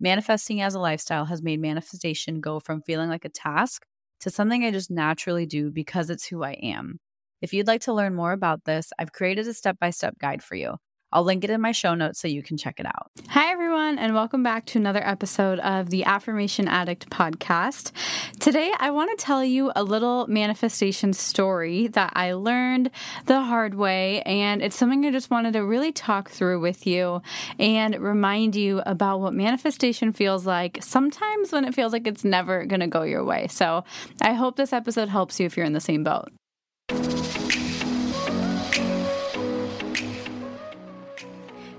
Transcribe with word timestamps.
Manifesting 0.00 0.60
as 0.60 0.74
a 0.74 0.80
lifestyle 0.80 1.26
has 1.26 1.42
made 1.42 1.60
manifestation 1.60 2.40
go 2.40 2.60
from 2.60 2.82
feeling 2.82 3.08
like 3.08 3.24
a 3.24 3.30
task 3.30 3.84
to 4.20 4.30
something 4.30 4.64
I 4.64 4.70
just 4.70 4.90
naturally 4.90 5.46
do 5.46 5.70
because 5.70 6.10
it's 6.10 6.26
who 6.26 6.42
I 6.42 6.52
am. 6.52 6.98
If 7.42 7.52
you'd 7.52 7.66
like 7.66 7.82
to 7.82 7.92
learn 7.92 8.14
more 8.14 8.32
about 8.32 8.64
this, 8.64 8.92
I've 8.98 9.12
created 9.12 9.46
a 9.46 9.54
step 9.54 9.78
by 9.78 9.90
step 9.90 10.18
guide 10.18 10.42
for 10.42 10.54
you. 10.54 10.76
I'll 11.12 11.22
link 11.22 11.44
it 11.44 11.50
in 11.50 11.60
my 11.60 11.72
show 11.72 11.94
notes 11.94 12.20
so 12.20 12.28
you 12.28 12.42
can 12.42 12.56
check 12.56 12.80
it 12.80 12.86
out. 12.86 13.10
Hi, 13.28 13.52
everyone, 13.52 13.98
and 13.98 14.12
welcome 14.12 14.42
back 14.42 14.66
to 14.66 14.78
another 14.78 15.06
episode 15.06 15.60
of 15.60 15.90
the 15.90 16.04
Affirmation 16.04 16.66
Addict 16.66 17.08
podcast. 17.10 17.92
Today, 18.40 18.72
I 18.78 18.90
want 18.90 19.16
to 19.16 19.24
tell 19.24 19.44
you 19.44 19.70
a 19.76 19.84
little 19.84 20.26
manifestation 20.26 21.12
story 21.12 21.86
that 21.88 22.12
I 22.16 22.32
learned 22.32 22.90
the 23.26 23.40
hard 23.40 23.76
way, 23.76 24.22
and 24.22 24.62
it's 24.62 24.76
something 24.76 25.06
I 25.06 25.12
just 25.12 25.30
wanted 25.30 25.52
to 25.52 25.64
really 25.64 25.92
talk 25.92 26.30
through 26.30 26.60
with 26.60 26.86
you 26.86 27.22
and 27.58 27.96
remind 28.00 28.56
you 28.56 28.82
about 28.84 29.20
what 29.20 29.32
manifestation 29.32 30.12
feels 30.12 30.44
like 30.44 30.78
sometimes 30.82 31.52
when 31.52 31.64
it 31.64 31.74
feels 31.74 31.92
like 31.92 32.06
it's 32.06 32.24
never 32.24 32.66
going 32.66 32.80
to 32.80 32.88
go 32.88 33.02
your 33.02 33.24
way. 33.24 33.46
So, 33.48 33.84
I 34.20 34.32
hope 34.32 34.56
this 34.56 34.72
episode 34.72 35.08
helps 35.08 35.38
you 35.38 35.46
if 35.46 35.56
you're 35.56 35.66
in 35.66 35.72
the 35.72 35.80
same 35.80 36.02
boat. 36.02 36.32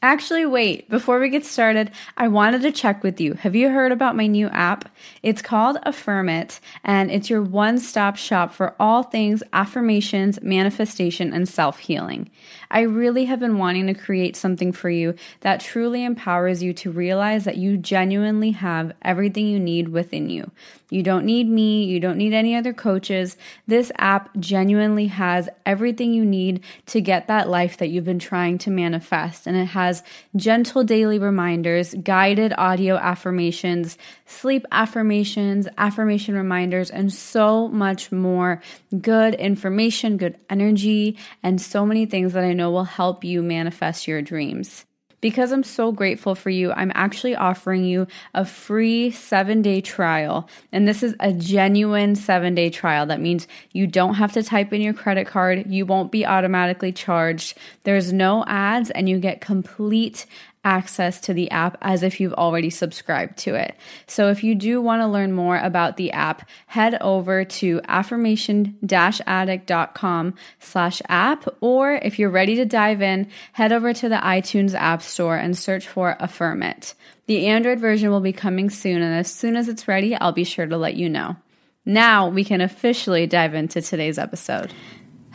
Actually, 0.00 0.46
wait, 0.46 0.88
before 0.88 1.18
we 1.18 1.28
get 1.28 1.44
started, 1.44 1.90
I 2.16 2.28
wanted 2.28 2.62
to 2.62 2.70
check 2.70 3.02
with 3.02 3.20
you. 3.20 3.34
Have 3.34 3.56
you 3.56 3.68
heard 3.68 3.90
about 3.90 4.14
my 4.14 4.28
new 4.28 4.46
app? 4.50 4.88
It's 5.24 5.42
called 5.42 5.76
Affirm 5.82 6.28
It, 6.28 6.60
and 6.84 7.10
it's 7.10 7.28
your 7.28 7.42
one 7.42 7.78
stop 7.78 8.16
shop 8.16 8.52
for 8.52 8.76
all 8.78 9.02
things 9.02 9.42
affirmations, 9.52 10.40
manifestation, 10.40 11.32
and 11.32 11.48
self 11.48 11.80
healing. 11.80 12.30
I 12.70 12.82
really 12.82 13.24
have 13.24 13.40
been 13.40 13.58
wanting 13.58 13.88
to 13.88 13.94
create 13.94 14.36
something 14.36 14.70
for 14.70 14.88
you 14.88 15.16
that 15.40 15.58
truly 15.58 16.04
empowers 16.04 16.62
you 16.62 16.72
to 16.74 16.92
realize 16.92 17.44
that 17.44 17.56
you 17.56 17.76
genuinely 17.76 18.52
have 18.52 18.92
everything 19.02 19.48
you 19.48 19.58
need 19.58 19.88
within 19.88 20.30
you. 20.30 20.52
You 20.90 21.02
don't 21.02 21.26
need 21.26 21.48
me. 21.48 21.84
You 21.84 22.00
don't 22.00 22.16
need 22.16 22.32
any 22.32 22.54
other 22.54 22.72
coaches. 22.72 23.36
This 23.66 23.92
app 23.98 24.30
genuinely 24.38 25.08
has 25.08 25.48
everything 25.66 26.14
you 26.14 26.24
need 26.24 26.62
to 26.86 27.00
get 27.00 27.26
that 27.26 27.48
life 27.48 27.76
that 27.78 27.88
you've 27.88 28.04
been 28.04 28.18
trying 28.18 28.58
to 28.58 28.70
manifest. 28.70 29.46
And 29.46 29.56
it 29.56 29.66
has 29.66 29.87
gentle 30.36 30.84
daily 30.84 31.18
reminders, 31.18 31.94
guided 31.94 32.52
audio 32.56 32.96
affirmations, 32.96 33.98
sleep 34.26 34.64
affirmations, 34.72 35.68
affirmation 35.76 36.34
reminders, 36.34 36.90
and 36.90 37.12
so 37.12 37.68
much 37.68 38.10
more 38.10 38.62
good 39.00 39.34
information, 39.34 40.16
good 40.16 40.36
energy, 40.50 41.16
and 41.42 41.60
so 41.60 41.84
many 41.84 42.06
things 42.06 42.32
that 42.32 42.44
I 42.44 42.52
know 42.52 42.70
will 42.70 42.84
help 42.84 43.24
you 43.24 43.42
manifest 43.42 44.08
your 44.08 44.22
dreams. 44.22 44.84
Because 45.20 45.50
I'm 45.50 45.64
so 45.64 45.90
grateful 45.90 46.34
for 46.34 46.50
you, 46.50 46.72
I'm 46.72 46.92
actually 46.94 47.34
offering 47.34 47.84
you 47.84 48.06
a 48.34 48.44
free 48.44 49.10
seven 49.10 49.62
day 49.62 49.80
trial. 49.80 50.48
And 50.70 50.86
this 50.86 51.02
is 51.02 51.16
a 51.18 51.32
genuine 51.32 52.14
seven 52.14 52.54
day 52.54 52.70
trial. 52.70 53.06
That 53.06 53.20
means 53.20 53.48
you 53.72 53.86
don't 53.86 54.14
have 54.14 54.32
to 54.34 54.42
type 54.42 54.72
in 54.72 54.80
your 54.80 54.94
credit 54.94 55.26
card, 55.26 55.66
you 55.68 55.86
won't 55.86 56.12
be 56.12 56.24
automatically 56.24 56.92
charged. 56.92 57.58
There's 57.84 58.12
no 58.12 58.44
ads, 58.46 58.90
and 58.90 59.08
you 59.08 59.18
get 59.18 59.40
complete 59.40 60.26
access 60.64 61.20
to 61.20 61.32
the 61.32 61.48
app 61.50 61.78
as 61.80 62.02
if 62.02 62.20
you've 62.20 62.34
already 62.34 62.68
subscribed 62.70 63.38
to 63.38 63.54
it. 63.54 63.74
So 64.06 64.28
if 64.28 64.44
you 64.44 64.54
do 64.54 64.82
want 64.82 65.02
to 65.02 65.06
learn 65.06 65.32
more 65.32 65.56
about 65.56 65.96
the 65.96 66.12
app, 66.12 66.46
head 66.66 66.98
over 67.00 67.44
to 67.44 67.80
affirmation-addict.com 67.88 70.34
slash 70.60 71.02
app, 71.08 71.48
or 71.60 71.94
if 71.94 72.18
you're 72.18 72.30
ready 72.30 72.56
to 72.56 72.64
dive 72.64 73.02
in, 73.02 73.28
head 73.52 73.72
over 73.72 73.92
to 73.92 74.08
the 74.08 74.16
iTunes 74.16 74.74
App 74.74 75.02
Store 75.02 75.36
and 75.36 75.56
search 75.56 75.86
for 75.88 76.16
Affirm 76.20 76.62
It. 76.62 76.94
The 77.26 77.46
Android 77.46 77.78
version 77.78 78.10
will 78.10 78.20
be 78.20 78.32
coming 78.32 78.70
soon, 78.70 79.02
and 79.02 79.14
as 79.14 79.32
soon 79.32 79.56
as 79.56 79.68
it's 79.68 79.88
ready, 79.88 80.16
I'll 80.16 80.32
be 80.32 80.44
sure 80.44 80.66
to 80.66 80.76
let 80.76 80.94
you 80.94 81.08
know. 81.08 81.36
Now 81.84 82.28
we 82.28 82.44
can 82.44 82.60
officially 82.60 83.26
dive 83.26 83.54
into 83.54 83.80
today's 83.80 84.18
episode. 84.18 84.72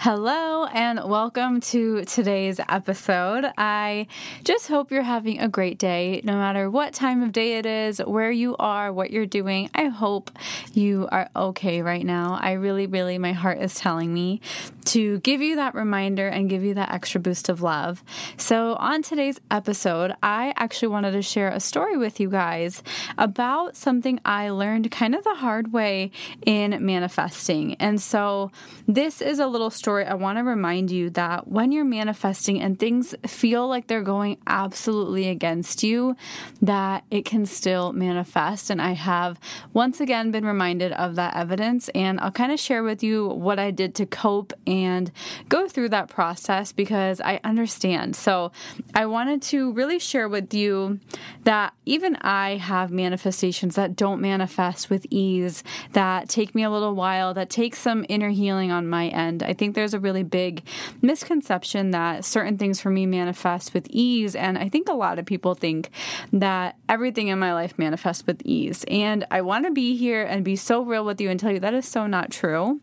Hello 0.04 0.66
and 0.66 1.00
welcome 1.06 1.62
to 1.62 2.04
today's 2.04 2.60
episode. 2.68 3.46
I 3.58 4.08
just 4.44 4.68
hope 4.68 4.92
you're 4.92 5.02
having 5.02 5.40
a 5.40 5.48
great 5.48 5.78
day, 5.78 6.20
no 6.26 6.34
matter 6.34 6.70
what 6.70 6.94
time 6.94 7.24
of 7.24 7.32
day 7.32 7.58
it 7.58 7.66
is, 7.66 8.00
where 8.00 8.30
you 8.30 8.58
are, 8.58 8.92
what 8.92 9.12
you're 9.12 9.26
doing. 9.26 9.70
I 9.74 9.86
hope 9.86 10.30
you 10.74 11.08
are 11.10 11.30
okay 11.34 11.82
right 11.82 12.06
now. 12.06 12.38
I 12.42 12.52
really, 12.52 12.86
really, 12.86 13.18
my 13.18 13.32
heart 13.32 13.62
is 13.62 13.76
telling 13.76 14.14
me 14.14 14.42
to 14.88 15.20
give 15.20 15.42
you 15.42 15.56
that 15.56 15.74
reminder 15.74 16.28
and 16.28 16.50
give 16.50 16.66
you 16.66 16.74
that 16.74 16.92
extra 16.92 17.22
boost 17.22 17.48
of 17.48 17.62
love. 17.62 18.04
So, 18.36 18.74
on 18.74 19.04
today's 19.04 19.40
episode, 19.50 20.14
I 20.22 20.54
actually 20.58 20.90
wanted 20.90 21.12
to 21.12 21.22
share 21.22 21.48
a 21.48 21.62
story 21.62 21.96
with 21.96 22.20
you 22.20 22.30
guys 22.30 22.84
about 23.18 23.78
something 23.78 24.20
I 24.26 24.50
learned 24.50 24.92
kind 24.92 25.16
of 25.16 25.24
the 25.24 25.36
hard 25.36 25.72
way 25.72 26.12
in 26.46 26.86
manifesting. 26.86 27.76
And 27.76 28.02
so, 28.02 28.52
this 28.86 29.22
is 29.22 29.40
a 29.40 29.48
little 29.48 29.70
story 29.70 29.93
I 30.02 30.14
want 30.16 30.38
to 30.38 30.44
remind 30.44 30.92
you 30.92 31.10
that 31.12 31.48
when 31.48 31.72
you're 31.72 31.86
manifesting 31.86 32.62
and 32.62 32.80
things 32.80 33.16
feel 33.28 33.68
like 33.68 33.88
they're 33.88 34.02
going 34.02 34.38
absolutely 34.48 35.30
against 35.30 35.84
you, 35.84 36.16
that 36.62 37.04
it 37.12 37.26
can 37.26 37.46
still 37.46 37.94
manifest. 37.94 38.70
And 38.70 38.82
I 38.82 38.92
have 38.92 39.40
once 39.74 40.00
again 40.00 40.32
been 40.32 40.46
reminded 40.46 40.92
of 40.94 41.16
that 41.16 41.36
evidence. 41.36 41.90
And 41.90 42.20
I'll 42.20 42.32
kind 42.32 42.52
of 42.52 42.60
share 42.60 42.84
with 42.84 43.04
you 43.04 43.28
what 43.28 43.60
I 43.60 43.72
did 43.72 43.96
to 43.96 44.06
cope 44.06 44.54
and 44.66 45.12
go 45.50 45.68
through 45.68 45.90
that 45.90 46.10
process 46.10 46.72
because 46.72 47.22
I 47.22 47.40
understand. 47.44 48.16
So 48.16 48.52
I 48.94 49.06
wanted 49.06 49.42
to 49.44 49.72
really 49.74 50.00
share 50.00 50.28
with 50.28 50.54
you 50.54 51.00
that 51.44 51.74
even 51.86 52.16
I 52.18 52.58
have 52.58 52.92
manifestations 52.92 53.76
that 53.76 53.96
don't 53.96 54.22
manifest 54.22 54.90
with 54.90 55.06
ease, 55.10 55.64
that 55.92 56.30
take 56.30 56.56
me 56.56 56.64
a 56.64 56.70
little 56.70 56.96
while, 56.96 57.34
that 57.34 57.50
take 57.50 57.76
some 57.76 58.06
inner 58.10 58.30
healing 58.30 58.72
on 58.72 58.88
my 58.88 59.08
end. 59.08 59.44
I 59.44 59.54
think 59.54 59.73
there's 59.74 59.94
a 59.94 60.00
really 60.00 60.24
big 60.24 60.64
misconception 61.02 61.92
that 61.92 62.26
certain 62.26 62.58
things 62.58 62.80
for 62.80 62.90
me 62.90 63.06
manifest 63.06 63.74
with 63.74 63.88
ease. 63.90 64.36
And 64.36 64.58
I 64.58 64.70
think 64.70 64.90
a 64.90 64.94
lot 64.94 65.20
of 65.20 65.26
people 65.26 65.56
think 65.56 65.90
that 66.32 66.78
everything 66.88 67.28
in 67.28 67.40
my 67.40 67.54
life 67.54 67.78
manifests 67.78 68.26
with 68.26 68.42
ease. 68.44 68.86
And 68.88 69.26
I 69.32 69.42
want 69.42 69.66
to 69.66 69.72
be 69.72 69.96
here 69.96 70.24
and 70.24 70.44
be 70.44 70.56
so 70.56 70.84
real 70.84 71.06
with 71.06 71.20
you 71.22 71.30
and 71.30 71.40
tell 71.40 71.52
you 71.52 71.60
that 71.60 71.74
is 71.74 71.88
so 71.88 72.08
not 72.08 72.32
true. 72.32 72.82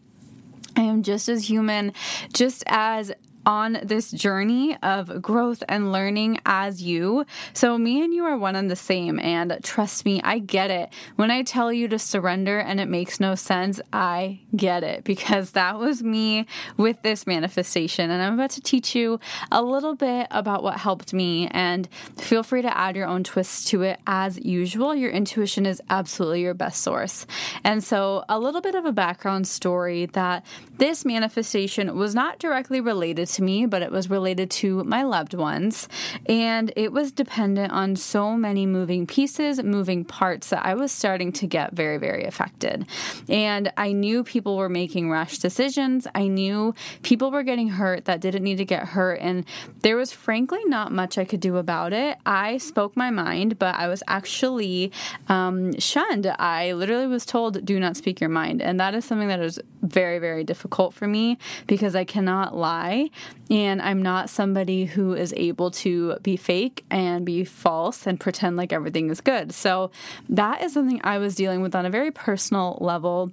I 0.76 0.82
am 0.82 1.02
just 1.02 1.28
as 1.28 1.48
human, 1.48 1.92
just 2.32 2.62
as 2.66 3.12
on 3.46 3.78
this 3.82 4.10
journey 4.10 4.76
of 4.82 5.22
growth 5.22 5.62
and 5.68 5.92
learning 5.92 6.40
as 6.44 6.82
you. 6.82 7.24
So, 7.52 7.78
me 7.78 8.02
and 8.02 8.12
you 8.12 8.24
are 8.24 8.36
one 8.36 8.56
and 8.56 8.70
the 8.70 8.76
same. 8.76 9.18
And 9.18 9.58
trust 9.62 10.04
me, 10.04 10.20
I 10.22 10.38
get 10.38 10.70
it. 10.70 10.90
When 11.16 11.30
I 11.30 11.42
tell 11.42 11.72
you 11.72 11.88
to 11.88 11.98
surrender 11.98 12.58
and 12.58 12.80
it 12.80 12.88
makes 12.88 13.20
no 13.20 13.34
sense, 13.34 13.80
I 13.92 14.40
get 14.54 14.84
it 14.84 15.04
because 15.04 15.52
that 15.52 15.78
was 15.78 16.02
me 16.02 16.46
with 16.76 17.02
this 17.02 17.26
manifestation. 17.26 18.10
And 18.10 18.22
I'm 18.22 18.34
about 18.34 18.50
to 18.50 18.60
teach 18.60 18.94
you 18.94 19.18
a 19.50 19.62
little 19.62 19.94
bit 19.94 20.26
about 20.30 20.62
what 20.62 20.78
helped 20.78 21.12
me. 21.12 21.48
And 21.48 21.88
feel 22.18 22.42
free 22.42 22.62
to 22.62 22.76
add 22.76 22.96
your 22.96 23.06
own 23.06 23.24
twists 23.24 23.64
to 23.70 23.82
it 23.82 24.00
as 24.06 24.38
usual. 24.38 24.94
Your 24.94 25.10
intuition 25.10 25.66
is 25.66 25.80
absolutely 25.88 26.42
your 26.42 26.54
best 26.54 26.82
source. 26.82 27.26
And 27.64 27.82
so, 27.82 28.24
a 28.28 28.38
little 28.38 28.60
bit 28.60 28.74
of 28.74 28.84
a 28.84 28.92
background 28.92 29.48
story 29.48 30.06
that 30.06 30.44
this 30.76 31.04
manifestation 31.04 31.96
was 31.96 32.14
not 32.14 32.38
directly 32.38 32.80
related 32.80 33.29
to 33.30 33.42
me, 33.42 33.66
but 33.66 33.82
it 33.82 33.90
was 33.90 34.10
related 34.10 34.50
to 34.50 34.84
my 34.84 35.02
loved 35.02 35.34
ones. 35.34 35.88
And 36.26 36.72
it 36.76 36.92
was 36.92 37.12
dependent 37.12 37.72
on 37.72 37.96
so 37.96 38.36
many 38.36 38.66
moving 38.66 39.06
pieces, 39.06 39.62
moving 39.62 40.04
parts 40.04 40.50
that 40.50 40.64
I 40.64 40.74
was 40.74 40.92
starting 40.92 41.32
to 41.32 41.46
get 41.46 41.72
very, 41.72 41.98
very 41.98 42.24
affected. 42.24 42.86
And 43.28 43.72
I 43.76 43.92
knew 43.92 44.24
people 44.24 44.56
were 44.56 44.68
making 44.68 45.10
rash 45.10 45.38
decisions. 45.38 46.06
I 46.14 46.26
knew 46.26 46.74
people 47.02 47.30
were 47.30 47.42
getting 47.42 47.68
hurt 47.68 48.04
that 48.06 48.20
didn't 48.20 48.42
need 48.42 48.58
to 48.58 48.64
get 48.64 48.88
hurt. 48.88 49.20
And 49.20 49.44
there 49.82 49.96
was 49.96 50.12
frankly 50.12 50.64
not 50.66 50.92
much 50.92 51.18
I 51.18 51.24
could 51.24 51.40
do 51.40 51.56
about 51.56 51.92
it. 51.92 52.18
I 52.26 52.58
spoke 52.58 52.96
my 52.96 53.10
mind, 53.10 53.58
but 53.58 53.74
I 53.74 53.88
was 53.88 54.02
actually 54.06 54.92
um, 55.28 55.78
shunned. 55.78 56.26
I 56.38 56.72
literally 56.72 57.06
was 57.06 57.24
told, 57.24 57.64
do 57.64 57.78
not 57.80 57.96
speak 57.96 58.20
your 58.20 58.30
mind. 58.30 58.62
And 58.62 58.78
that 58.80 58.94
is 58.94 59.04
something 59.04 59.28
that 59.28 59.40
is 59.40 59.58
very, 59.82 60.18
very 60.18 60.44
difficult 60.44 60.94
for 60.94 61.06
me 61.06 61.38
because 61.66 61.94
I 61.94 62.04
cannot 62.04 62.56
lie. 62.56 63.10
And 63.50 63.82
I'm 63.82 64.02
not 64.02 64.30
somebody 64.30 64.84
who 64.84 65.14
is 65.14 65.34
able 65.36 65.70
to 65.72 66.16
be 66.22 66.36
fake 66.36 66.84
and 66.90 67.26
be 67.26 67.44
false 67.44 68.06
and 68.06 68.18
pretend 68.18 68.56
like 68.56 68.72
everything 68.72 69.10
is 69.10 69.20
good. 69.20 69.52
So 69.52 69.90
that 70.28 70.62
is 70.62 70.72
something 70.72 71.00
I 71.02 71.18
was 71.18 71.34
dealing 71.34 71.62
with 71.62 71.74
on 71.74 71.86
a 71.86 71.90
very 71.90 72.10
personal 72.10 72.78
level 72.80 73.32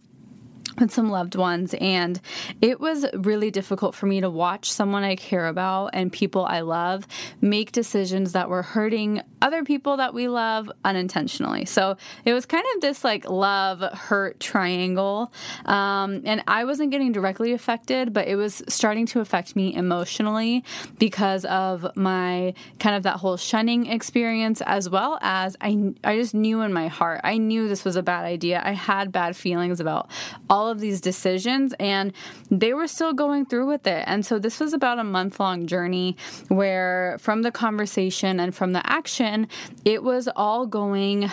with 0.79 0.91
some 0.91 1.09
loved 1.09 1.35
ones 1.35 1.73
and 1.79 2.19
it 2.61 2.79
was 2.79 3.05
really 3.13 3.51
difficult 3.51 3.95
for 3.95 4.05
me 4.05 4.21
to 4.21 4.29
watch 4.29 4.71
someone 4.71 5.03
I 5.03 5.15
care 5.15 5.47
about 5.47 5.91
and 5.93 6.11
people 6.11 6.45
I 6.45 6.61
love 6.61 7.07
make 7.41 7.71
decisions 7.71 8.33
that 8.33 8.49
were 8.49 8.63
hurting 8.63 9.21
other 9.41 9.63
people 9.63 9.97
that 9.97 10.13
we 10.13 10.27
love 10.27 10.71
unintentionally. 10.83 11.65
So 11.65 11.97
it 12.25 12.33
was 12.33 12.45
kind 12.45 12.65
of 12.75 12.81
this 12.81 13.03
like 13.03 13.29
love 13.29 13.81
hurt 13.93 14.39
triangle. 14.39 15.31
Um, 15.65 16.21
and 16.25 16.43
I 16.47 16.65
wasn't 16.65 16.91
getting 16.91 17.11
directly 17.11 17.53
affected, 17.53 18.13
but 18.13 18.27
it 18.27 18.35
was 18.35 18.63
starting 18.67 19.05
to 19.07 19.19
affect 19.19 19.55
me 19.55 19.75
emotionally 19.75 20.63
because 20.97 21.45
of 21.45 21.95
my 21.95 22.53
kind 22.79 22.95
of 22.95 23.03
that 23.03 23.17
whole 23.17 23.37
shunning 23.37 23.87
experience, 23.87 24.61
as 24.61 24.89
well 24.89 25.19
as 25.21 25.55
I, 25.61 25.93
I 26.03 26.15
just 26.17 26.33
knew 26.33 26.61
in 26.61 26.73
my 26.73 26.87
heart, 26.87 27.21
I 27.23 27.37
knew 27.37 27.67
this 27.67 27.85
was 27.85 27.95
a 27.95 28.03
bad 28.03 28.25
idea. 28.25 28.61
I 28.63 28.71
had 28.71 29.11
bad 29.11 29.35
feelings 29.35 29.79
about 29.79 30.09
all 30.49 30.66
of 30.69 30.79
these 30.79 31.01
decisions, 31.01 31.73
and 31.79 32.13
they 32.49 32.73
were 32.73 32.87
still 32.87 33.13
going 33.13 33.45
through 33.45 33.67
with 33.67 33.87
it. 33.87 34.03
And 34.07 34.25
so 34.25 34.39
this 34.39 34.59
was 34.59 34.73
about 34.73 34.99
a 34.99 35.03
month 35.03 35.39
long 35.39 35.67
journey 35.67 36.17
where 36.47 37.17
from 37.19 37.41
the 37.41 37.51
conversation 37.51 38.39
and 38.39 38.55
from 38.55 38.73
the 38.73 38.89
action, 38.89 39.47
it 39.85 40.03
was 40.03 40.27
all 40.35 40.65
going 40.65 41.29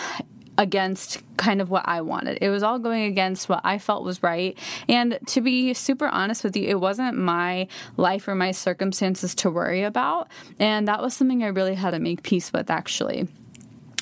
against 0.56 1.20
kind 1.36 1.60
of 1.60 1.68
what 1.68 1.82
I 1.86 2.00
wanted. 2.00 2.38
It 2.40 2.48
was 2.48 2.62
all 2.62 2.78
going 2.78 3.04
against 3.04 3.48
what 3.48 3.60
I 3.64 3.78
felt 3.78 4.04
was 4.04 4.22
right. 4.22 4.56
And 4.88 5.18
to 5.26 5.40
be 5.40 5.74
super 5.74 6.06
honest 6.06 6.44
with 6.44 6.56
you, 6.56 6.68
it 6.68 6.80
wasn't 6.80 7.18
my 7.18 7.66
life 7.96 8.28
or 8.28 8.34
my 8.34 8.52
circumstances 8.52 9.34
to 9.36 9.50
worry 9.50 9.82
about. 9.82 10.28
And 10.60 10.86
that 10.86 11.02
was 11.02 11.14
something 11.14 11.42
I 11.42 11.48
really 11.48 11.74
had 11.74 11.90
to 11.90 11.98
make 11.98 12.22
peace 12.22 12.52
with, 12.52 12.70
actually 12.70 13.28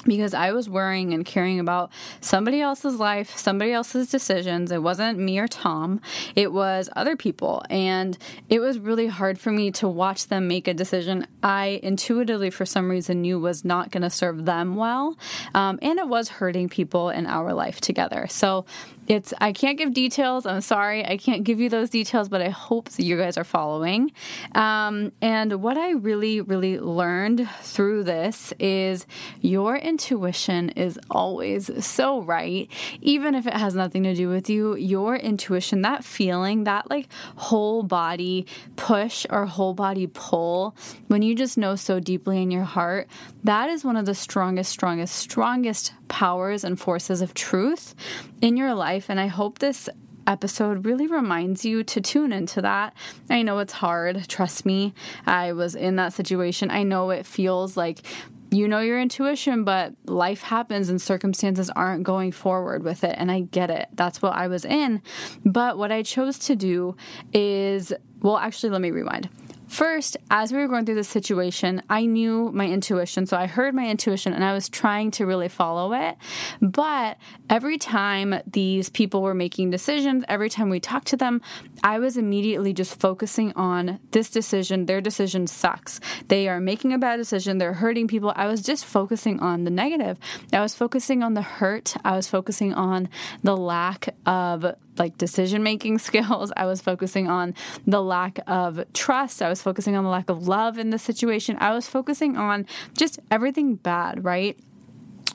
because 0.05 0.35
I 0.35 0.53
was 0.53 0.69
worrying 0.69 1.13
and 1.15 1.25
caring 1.25 1.61
about 1.61 1.91
somebody 2.21 2.61
else's 2.61 2.97
life, 2.97 3.37
somebody 3.37 3.73
else's 3.73 4.11
decisions. 4.11 4.73
It 4.73 4.83
wasn't 4.83 5.19
me 5.19 5.39
or 5.39 5.49
Tom, 5.49 6.01
it 6.35 6.53
was 6.53 6.89
other 6.97 7.17
people. 7.17 7.63
And 7.71 8.17
it 8.49 8.61
was 8.61 8.79
really 8.79 9.07
hard 9.07 9.39
for 9.39 9.51
me 9.51 9.71
to 9.73 9.89
watch 9.89 10.29
them 10.29 10.49
make 10.49 10.69
a 10.69 10.75
decision 10.75 11.27
I 11.43 11.81
intuitively, 11.83 12.51
for 12.51 12.67
some 12.67 12.91
reason, 12.91 13.23
knew 13.23 13.39
was 13.39 13.65
not 13.65 13.91
going 13.91 14.03
to 14.03 14.11
serve 14.11 14.45
them 14.45 14.77
well. 14.77 15.17
Um, 15.55 15.79
and 15.83 15.99
it 15.99 16.09
was 16.09 16.29
hurting 16.29 16.69
people 16.69 17.11
in 17.11 17.27
our 17.27 17.53
life 17.53 17.81
together. 17.81 18.27
So 18.29 18.65
it's 19.09 19.35
I 19.41 19.53
can't 19.53 19.77
give 19.79 19.93
details. 19.93 20.47
I'm 20.47 20.61
sorry, 20.61 21.05
I 21.05 21.17
can't 21.17 21.45
give 21.45 21.59
you 21.61 21.69
those 21.69 21.91
details, 21.91 22.29
but 22.29 22.41
I 22.41 22.51
hope 22.51 22.89
that 22.91 23.03
you 23.03 23.17
guys 23.17 23.37
are 23.37 23.45
following. 23.45 24.13
Um, 24.55 25.13
and 25.21 25.63
what 25.63 25.77
I 25.77 25.93
really, 25.93 26.41
really 26.41 26.79
learned 26.79 27.49
through 27.63 28.05
this 28.05 28.53
is 28.59 29.07
your 29.41 29.77
intuition 29.77 30.71
is 30.71 30.99
always 31.11 31.85
so 31.85 32.23
right, 32.23 32.69
even 33.01 33.35
if 33.35 33.47
it 33.47 33.55
has 33.55 33.75
nothing 33.75 34.05
to 34.05 34.15
do 34.15 34.29
with 34.29 34.49
you. 34.49 34.77
Your 34.77 35.17
intuition, 35.17 35.83
that 35.83 36.05
feeling, 36.05 36.65
that 36.65 36.89
like 36.89 37.09
whole 37.37 37.83
body 37.83 38.47
push 38.77 39.27
or 39.31 39.47
whole 39.47 39.75
body 39.75 40.07
pull, 40.07 40.77
when 41.09 41.23
you 41.23 41.35
just 41.35 41.59
know 41.59 41.75
so 41.75 41.99
deeply 41.99 42.41
in 42.41 42.51
your 42.51 42.65
heart, 42.65 43.09
that 43.43 43.69
is 43.69 43.85
one 43.85 43.97
of 43.97 44.07
the 44.07 44.15
strongest, 44.15 44.71
strongest, 44.71 45.15
strongest 45.15 45.93
powers 46.13 46.63
and 46.63 46.79
forces 46.79 47.23
of 47.23 47.33
truth 47.33 47.95
in 48.43 48.57
your 48.57 48.75
life. 48.75 48.92
And 49.09 49.19
I 49.19 49.27
hope 49.27 49.59
this 49.59 49.89
episode 50.27 50.85
really 50.85 51.07
reminds 51.07 51.65
you 51.65 51.83
to 51.83 52.01
tune 52.01 52.33
into 52.33 52.63
that. 52.63 52.95
I 53.29 53.43
know 53.43 53.59
it's 53.59 53.73
hard, 53.73 54.29
trust 54.29 54.65
me. 54.67 54.95
I 55.27 55.53
was 55.53 55.75
in 55.75 55.97
that 55.97 56.13
situation. 56.13 56.71
I 56.71 56.83
know 56.83 57.11
it 57.11 57.27
feels 57.27 57.77
like 57.77 58.03
you 58.51 58.69
know 58.69 58.81
your 58.81 59.01
intuition, 59.01 59.65
but 59.65 59.95
life 60.05 60.43
happens 60.43 60.91
and 60.91 61.01
circumstances 61.01 61.71
aren't 61.71 62.05
going 62.05 62.33
forward 62.33 62.83
with 62.83 63.03
it. 63.03 63.15
And 63.19 63.33
I 63.33 63.41
get 63.41 63.71
it. 63.71 63.89
That's 63.95 64.21
what 64.21 64.35
I 64.35 64.49
was 64.49 64.65
in. 64.65 65.01
But 65.45 65.79
what 65.79 65.91
I 65.91 66.03
chose 66.03 66.39
to 66.41 66.55
do 66.55 66.95
is, 67.33 67.93
well, 68.21 68.37
actually, 68.37 68.71
let 68.71 68.83
me 68.83 68.91
rewind. 68.91 69.31
First, 69.73 70.19
as 70.31 70.53
we 70.53 70.59
were 70.59 70.69
going 70.69 70.85
through 70.85 70.97
this 70.97 71.09
situation, 71.09 71.81
I 71.89 72.05
knew 72.05 72.51
my 72.53 72.67
intuition. 72.67 73.25
So 73.25 73.39
I 73.39 73.47
heard 73.47 73.75
my 73.75 73.89
intuition 73.89 74.35
and 74.35 74.45
I 74.45 74.53
was 74.53 74.69
trying 74.69 75.13
to 75.13 75.25
really 75.25 75.49
follow 75.49 75.95
it. 75.95 76.19
But 76.61 77.17
every 77.49 77.79
time 77.79 78.35
these 78.47 78.91
people 78.91 79.23
were 79.23 79.33
making 79.33 79.71
decisions, 79.71 80.25
every 80.29 80.51
time 80.51 80.69
we 80.69 80.79
talked 80.79 81.07
to 81.09 81.17
them, 81.17 81.41
I 81.83 82.01
was 82.01 82.19
immediately 82.19 82.75
just 82.75 83.01
focusing 83.01 83.55
on 83.55 83.99
this 84.11 84.29
decision. 84.29 84.85
Their 84.85 85.01
decision 85.01 85.47
sucks. 85.47 86.01
They 86.29 86.49
are 86.49 86.61
making 86.61 86.93
a 86.93 86.99
bad 86.99 87.17
decision. 87.17 87.57
They're 87.57 87.73
hurting 87.73 88.09
people. 88.09 88.31
I 88.37 88.49
was 88.49 88.61
just 88.61 88.85
focusing 88.85 89.41
on 89.41 89.65
the 89.65 89.71
negative. 89.71 90.19
I 90.53 90.61
was 90.61 90.75
focusing 90.75 91.23
on 91.23 91.33
the 91.33 91.41
hurt. 91.41 91.97
I 92.05 92.15
was 92.15 92.29
focusing 92.29 92.75
on 92.75 93.09
the 93.43 93.57
lack 93.57 94.15
of 94.27 94.67
like 94.99 95.19
decision 95.19 95.63
making 95.63 95.99
skills. 96.09 96.53
I 96.57 96.67
was 96.67 96.81
focusing 96.81 97.29
on 97.29 97.55
the 97.87 98.03
lack 98.03 98.39
of 98.47 98.85
trust. 98.93 99.43
I 99.43 99.49
was 99.49 99.63
focusing 99.63 99.97
on 99.97 100.05
the 100.05 100.11
lack 100.11 100.31
of 100.31 100.49
love 100.49 100.79
in 100.79 100.91
the 100.91 100.99
situation. 100.99 101.57
I 101.61 101.73
was 101.75 101.87
focusing 101.87 102.37
on 102.37 102.67
just 102.97 103.19
everything 103.31 103.77
bad, 103.77 104.25
right? 104.25 104.59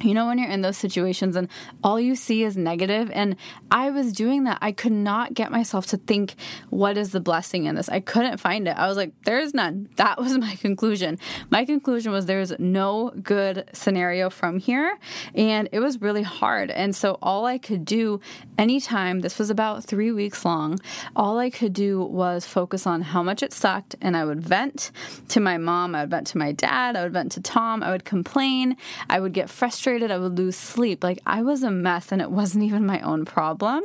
You 0.01 0.13
know 0.13 0.27
when 0.27 0.37
you're 0.37 0.49
in 0.49 0.61
those 0.61 0.77
situations 0.77 1.35
and 1.35 1.47
all 1.83 1.99
you 1.99 2.15
see 2.15 2.43
is 2.43 2.55
negative. 2.55 3.09
And 3.13 3.35
i 3.71 3.89
was 3.89 4.13
doing 4.13 4.43
that. 4.43 4.59
I 4.61 4.71
could 4.71 4.91
not 4.91 5.33
get 5.33 5.51
myself 5.51 5.87
to 5.87 5.97
think 5.97 6.35
what 6.69 6.97
is 6.97 7.11
the 7.11 7.19
blessing 7.19 7.65
in 7.65 7.75
this? 7.75 7.89
I 7.89 7.99
couldn't 7.99 8.37
find 8.37 8.67
it. 8.67 8.77
I 8.77 8.87
was 8.87 8.97
like 8.97 9.13
there's 9.23 9.53
none. 9.53 9.89
That 10.07 10.19
was 10.19 10.37
my 10.37 10.55
conclusion. 10.55 11.17
My 11.49 11.65
conclusion 11.65 12.11
was 12.11 12.27
there's 12.27 12.53
no 12.59 13.11
good 13.23 13.69
scenario 13.73 14.29
from 14.29 14.59
here. 14.59 14.97
And 15.33 15.67
it 15.71 15.79
was 15.79 16.01
really 16.01 16.21
hard. 16.21 16.69
And 16.69 16.95
so 16.95 17.17
all 17.21 17.45
i 17.45 17.57
could 17.57 17.83
do 17.83 18.21
anytime 18.57 19.19
this 19.21 19.39
was 19.39 19.49
about 19.49 19.83
three 19.83 20.11
weeks 20.11 20.45
long 20.45 20.79
all 21.15 21.39
i 21.39 21.49
could 21.49 21.73
do 21.73 22.01
was 22.03 22.45
focus 22.45 22.85
on 22.85 23.01
how 23.01 23.23
much 23.23 23.41
it 23.41 23.53
sucked. 23.53 23.95
And 24.01 24.15
i 24.15 24.23
would 24.23 24.41
vent 24.41 24.91
to 25.29 25.39
my 25.39 25.57
mom. 25.57 25.95
I 25.95 26.01
would 26.01 26.11
vent 26.11 26.27
to 26.27 26.37
my 26.37 26.51
dad. 26.51 26.95
I 26.95 27.03
would 27.03 27.13
vent 27.13 27.31
to 27.33 27.41
tom. 27.41 27.81
I 27.81 27.91
would 27.91 28.05
complain. 28.05 28.77
I 29.09 29.19
would 29.19 29.33
get 29.33 29.49
frustrated 29.49 29.86
frustrated, 29.87 30.11
I 30.11 30.17
would 30.17 30.37
lose 30.37 30.57
sleep. 30.57 31.01
Like 31.01 31.19
I 31.25 31.41
was 31.41 31.63
a 31.63 31.71
mess 31.71 32.11
and 32.11 32.21
it 32.21 32.29
wasn't 32.29 32.65
even 32.65 32.85
my 32.85 32.99
own 32.99 33.23
problem. 33.23 33.83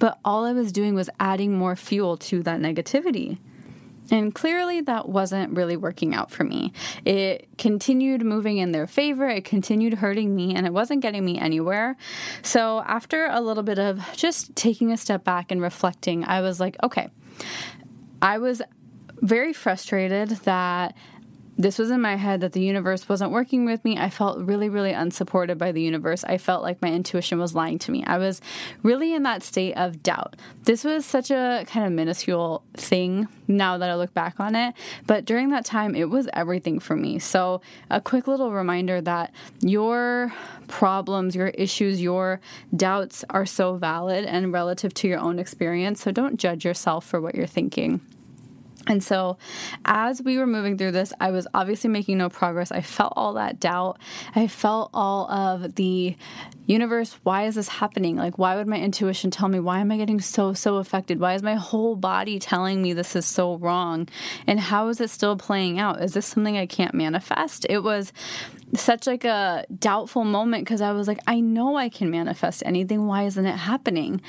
But 0.00 0.18
all 0.24 0.44
I 0.44 0.52
was 0.52 0.72
doing 0.72 0.96
was 0.96 1.08
adding 1.20 1.56
more 1.56 1.76
fuel 1.76 2.16
to 2.16 2.42
that 2.42 2.58
negativity. 2.58 3.38
And 4.10 4.34
clearly, 4.34 4.80
that 4.80 5.08
wasn't 5.08 5.56
really 5.56 5.76
working 5.76 6.12
out 6.12 6.32
for 6.32 6.42
me. 6.42 6.72
It 7.04 7.46
continued 7.56 8.24
moving 8.24 8.58
in 8.58 8.72
their 8.72 8.88
favor, 8.88 9.28
it 9.28 9.44
continued 9.44 9.94
hurting 9.94 10.34
me, 10.34 10.56
and 10.56 10.66
it 10.66 10.72
wasn't 10.72 11.02
getting 11.02 11.24
me 11.24 11.38
anywhere. 11.38 11.96
So, 12.42 12.82
after 12.84 13.26
a 13.26 13.40
little 13.40 13.62
bit 13.62 13.78
of 13.78 14.02
just 14.14 14.54
taking 14.56 14.92
a 14.92 14.96
step 14.96 15.24
back 15.24 15.50
and 15.52 15.62
reflecting, 15.62 16.24
I 16.24 16.42
was 16.42 16.60
like, 16.60 16.76
okay, 16.82 17.08
I 18.20 18.38
was 18.38 18.60
very 19.22 19.54
frustrated 19.54 20.30
that 20.44 20.94
this 21.56 21.78
was 21.78 21.90
in 21.90 22.00
my 22.00 22.16
head 22.16 22.40
that 22.40 22.52
the 22.52 22.60
universe 22.60 23.08
wasn't 23.08 23.30
working 23.30 23.64
with 23.64 23.84
me. 23.84 23.96
I 23.96 24.10
felt 24.10 24.38
really, 24.38 24.68
really 24.68 24.92
unsupported 24.92 25.56
by 25.56 25.72
the 25.72 25.80
universe. 25.80 26.24
I 26.24 26.38
felt 26.38 26.62
like 26.62 26.82
my 26.82 26.90
intuition 26.90 27.38
was 27.38 27.54
lying 27.54 27.78
to 27.80 27.92
me. 27.92 28.04
I 28.06 28.18
was 28.18 28.40
really 28.82 29.14
in 29.14 29.22
that 29.22 29.42
state 29.42 29.74
of 29.74 30.02
doubt. 30.02 30.36
This 30.64 30.84
was 30.84 31.06
such 31.06 31.30
a 31.30 31.64
kind 31.68 31.86
of 31.86 31.92
minuscule 31.92 32.64
thing 32.74 33.28
now 33.46 33.78
that 33.78 33.88
I 33.88 33.94
look 33.94 34.12
back 34.14 34.40
on 34.40 34.56
it. 34.56 34.74
But 35.06 35.24
during 35.24 35.50
that 35.50 35.64
time, 35.64 35.94
it 35.94 36.10
was 36.10 36.28
everything 36.32 36.80
for 36.80 36.96
me. 36.96 37.18
So, 37.18 37.60
a 37.90 38.00
quick 38.00 38.26
little 38.26 38.50
reminder 38.52 39.00
that 39.02 39.32
your 39.60 40.32
problems, 40.66 41.36
your 41.36 41.48
issues, 41.48 42.02
your 42.02 42.40
doubts 42.74 43.24
are 43.30 43.46
so 43.46 43.76
valid 43.76 44.24
and 44.24 44.52
relative 44.52 44.92
to 44.94 45.08
your 45.08 45.18
own 45.18 45.38
experience. 45.38 46.02
So, 46.02 46.10
don't 46.10 46.38
judge 46.38 46.64
yourself 46.64 47.04
for 47.06 47.20
what 47.20 47.34
you're 47.34 47.46
thinking. 47.46 48.00
And 48.86 49.02
so, 49.02 49.38
as 49.84 50.22
we 50.22 50.38
were 50.38 50.46
moving 50.46 50.76
through 50.76 50.92
this, 50.92 51.12
I 51.20 51.30
was 51.30 51.46
obviously 51.54 51.88
making 51.88 52.18
no 52.18 52.28
progress. 52.28 52.70
I 52.70 52.82
felt 52.82 53.14
all 53.16 53.34
that 53.34 53.58
doubt. 53.58 53.98
I 54.34 54.46
felt 54.46 54.90
all 54.92 55.30
of 55.30 55.74
the 55.76 56.16
universe, 56.66 57.18
why 57.22 57.44
is 57.44 57.56
this 57.56 57.68
happening? 57.68 58.16
Like, 58.16 58.38
why 58.38 58.56
would 58.56 58.66
my 58.66 58.78
intuition 58.78 59.30
tell 59.30 59.48
me? 59.48 59.60
Why 59.60 59.80
am 59.80 59.92
I 59.92 59.96
getting 59.96 60.20
so, 60.20 60.54
so 60.54 60.76
affected? 60.76 61.20
Why 61.20 61.34
is 61.34 61.42
my 61.42 61.54
whole 61.54 61.94
body 61.94 62.38
telling 62.38 62.82
me 62.82 62.92
this 62.92 63.14
is 63.16 63.26
so 63.26 63.56
wrong? 63.56 64.08
And 64.46 64.58
how 64.58 64.88
is 64.88 65.00
it 65.00 65.10
still 65.10 65.36
playing 65.36 65.78
out? 65.78 66.02
Is 66.02 66.14
this 66.14 66.26
something 66.26 66.56
I 66.56 66.66
can't 66.66 66.94
manifest? 66.94 67.66
It 67.68 67.80
was 67.80 68.12
such 68.74 69.06
like 69.06 69.24
a 69.24 69.66
doubtful 69.78 70.24
moment 70.24 70.64
because 70.64 70.80
I 70.80 70.92
was 70.92 71.06
like, 71.06 71.20
I 71.26 71.40
know 71.40 71.76
I 71.76 71.88
can 71.88 72.10
manifest 72.10 72.62
anything. 72.64 73.06
Why 73.06 73.24
isn't 73.24 73.44
it 73.44 73.56
happening? 73.56 74.20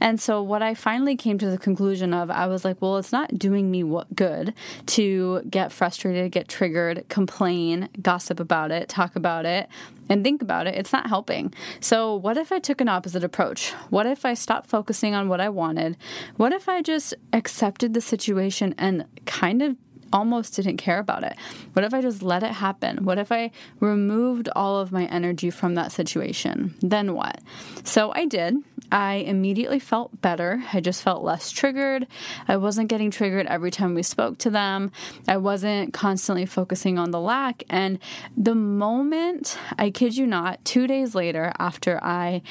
And 0.00 0.20
so 0.20 0.42
what 0.42 0.62
I 0.62 0.74
finally 0.74 1.16
came 1.16 1.38
to 1.38 1.50
the 1.50 1.58
conclusion 1.58 2.14
of, 2.14 2.30
I 2.30 2.46
was 2.46 2.64
like, 2.64 2.80
well, 2.80 2.96
it's 2.96 3.12
not 3.12 3.38
doing 3.38 3.70
me 3.70 3.84
what 3.84 4.01
good 4.14 4.54
to 4.86 5.42
get 5.50 5.72
frustrated, 5.72 6.32
get 6.32 6.48
triggered, 6.48 7.08
complain, 7.08 7.88
gossip 8.00 8.40
about 8.40 8.70
it, 8.70 8.88
talk 8.88 9.16
about 9.16 9.46
it, 9.46 9.68
and 10.08 10.24
think 10.24 10.42
about 10.42 10.66
it. 10.66 10.74
It's 10.74 10.92
not 10.92 11.06
helping. 11.08 11.52
So 11.80 12.14
what 12.14 12.36
if 12.36 12.52
I 12.52 12.58
took 12.58 12.80
an 12.80 12.88
opposite 12.88 13.24
approach? 13.24 13.72
What 13.90 14.06
if 14.06 14.24
I 14.24 14.34
stopped 14.34 14.68
focusing 14.68 15.14
on 15.14 15.28
what 15.28 15.40
I 15.40 15.48
wanted? 15.48 15.96
What 16.36 16.52
if 16.52 16.68
I 16.68 16.82
just 16.82 17.14
accepted 17.32 17.94
the 17.94 18.00
situation 18.00 18.74
and 18.78 19.04
kind 19.26 19.62
of 19.62 19.76
almost 20.12 20.54
didn't 20.54 20.76
care 20.76 20.98
about 20.98 21.24
it? 21.24 21.36
What 21.72 21.84
if 21.84 21.94
I 21.94 22.02
just 22.02 22.22
let 22.22 22.42
it 22.42 22.52
happen? 22.52 23.04
What 23.04 23.18
if 23.18 23.32
I 23.32 23.50
removed 23.80 24.48
all 24.54 24.78
of 24.78 24.92
my 24.92 25.06
energy 25.06 25.50
from 25.50 25.74
that 25.74 25.92
situation? 25.92 26.74
Then 26.80 27.14
what? 27.14 27.40
So 27.84 28.12
I 28.14 28.26
did. 28.26 28.56
I 28.92 29.14
immediately 29.14 29.78
felt 29.78 30.20
better. 30.20 30.62
I 30.74 30.80
just 30.80 31.02
felt 31.02 31.24
less 31.24 31.50
triggered. 31.50 32.06
I 32.46 32.58
wasn't 32.58 32.88
getting 32.88 33.10
triggered 33.10 33.46
every 33.46 33.70
time 33.70 33.94
we 33.94 34.02
spoke 34.02 34.36
to 34.38 34.50
them. 34.50 34.92
I 35.26 35.38
wasn't 35.38 35.94
constantly 35.94 36.44
focusing 36.44 36.98
on 36.98 37.10
the 37.10 37.20
lack. 37.20 37.64
And 37.70 37.98
the 38.36 38.54
moment, 38.54 39.58
I 39.78 39.88
kid 39.88 40.18
you 40.18 40.26
not, 40.26 40.62
two 40.66 40.86
days 40.86 41.14
later, 41.14 41.52
after 41.58 41.98
I 42.04 42.42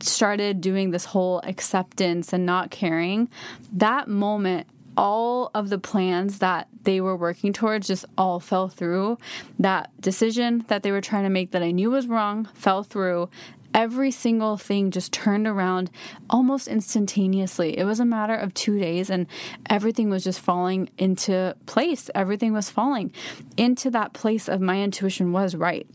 started 0.00 0.60
doing 0.60 0.90
this 0.90 1.04
whole 1.04 1.40
acceptance 1.44 2.32
and 2.32 2.44
not 2.44 2.72
caring, 2.72 3.28
that 3.72 4.08
moment 4.08 4.66
all 4.96 5.50
of 5.54 5.70
the 5.70 5.78
plans 5.78 6.38
that 6.38 6.68
they 6.82 7.00
were 7.00 7.16
working 7.16 7.52
towards 7.52 7.86
just 7.86 8.04
all 8.18 8.40
fell 8.40 8.68
through. 8.68 9.18
That 9.58 9.90
decision 10.00 10.64
that 10.68 10.82
they 10.82 10.92
were 10.92 11.00
trying 11.00 11.24
to 11.24 11.30
make 11.30 11.52
that 11.52 11.62
I 11.62 11.70
knew 11.70 11.90
was 11.90 12.06
wrong 12.06 12.48
fell 12.54 12.82
through. 12.82 13.28
Every 13.74 14.12
single 14.12 14.56
thing 14.56 14.92
just 14.92 15.12
turned 15.12 15.48
around 15.48 15.90
almost 16.30 16.68
instantaneously. 16.68 17.76
It 17.76 17.84
was 17.84 17.98
a 17.98 18.04
matter 18.04 18.34
of 18.34 18.54
two 18.54 18.78
days, 18.78 19.10
and 19.10 19.26
everything 19.68 20.08
was 20.08 20.22
just 20.22 20.38
falling 20.38 20.88
into 20.96 21.56
place. 21.66 22.08
Everything 22.14 22.52
was 22.52 22.70
falling 22.70 23.12
into 23.56 23.90
that 23.90 24.12
place 24.12 24.48
of 24.48 24.60
my 24.60 24.80
intuition 24.80 25.32
was 25.32 25.56
right. 25.56 25.88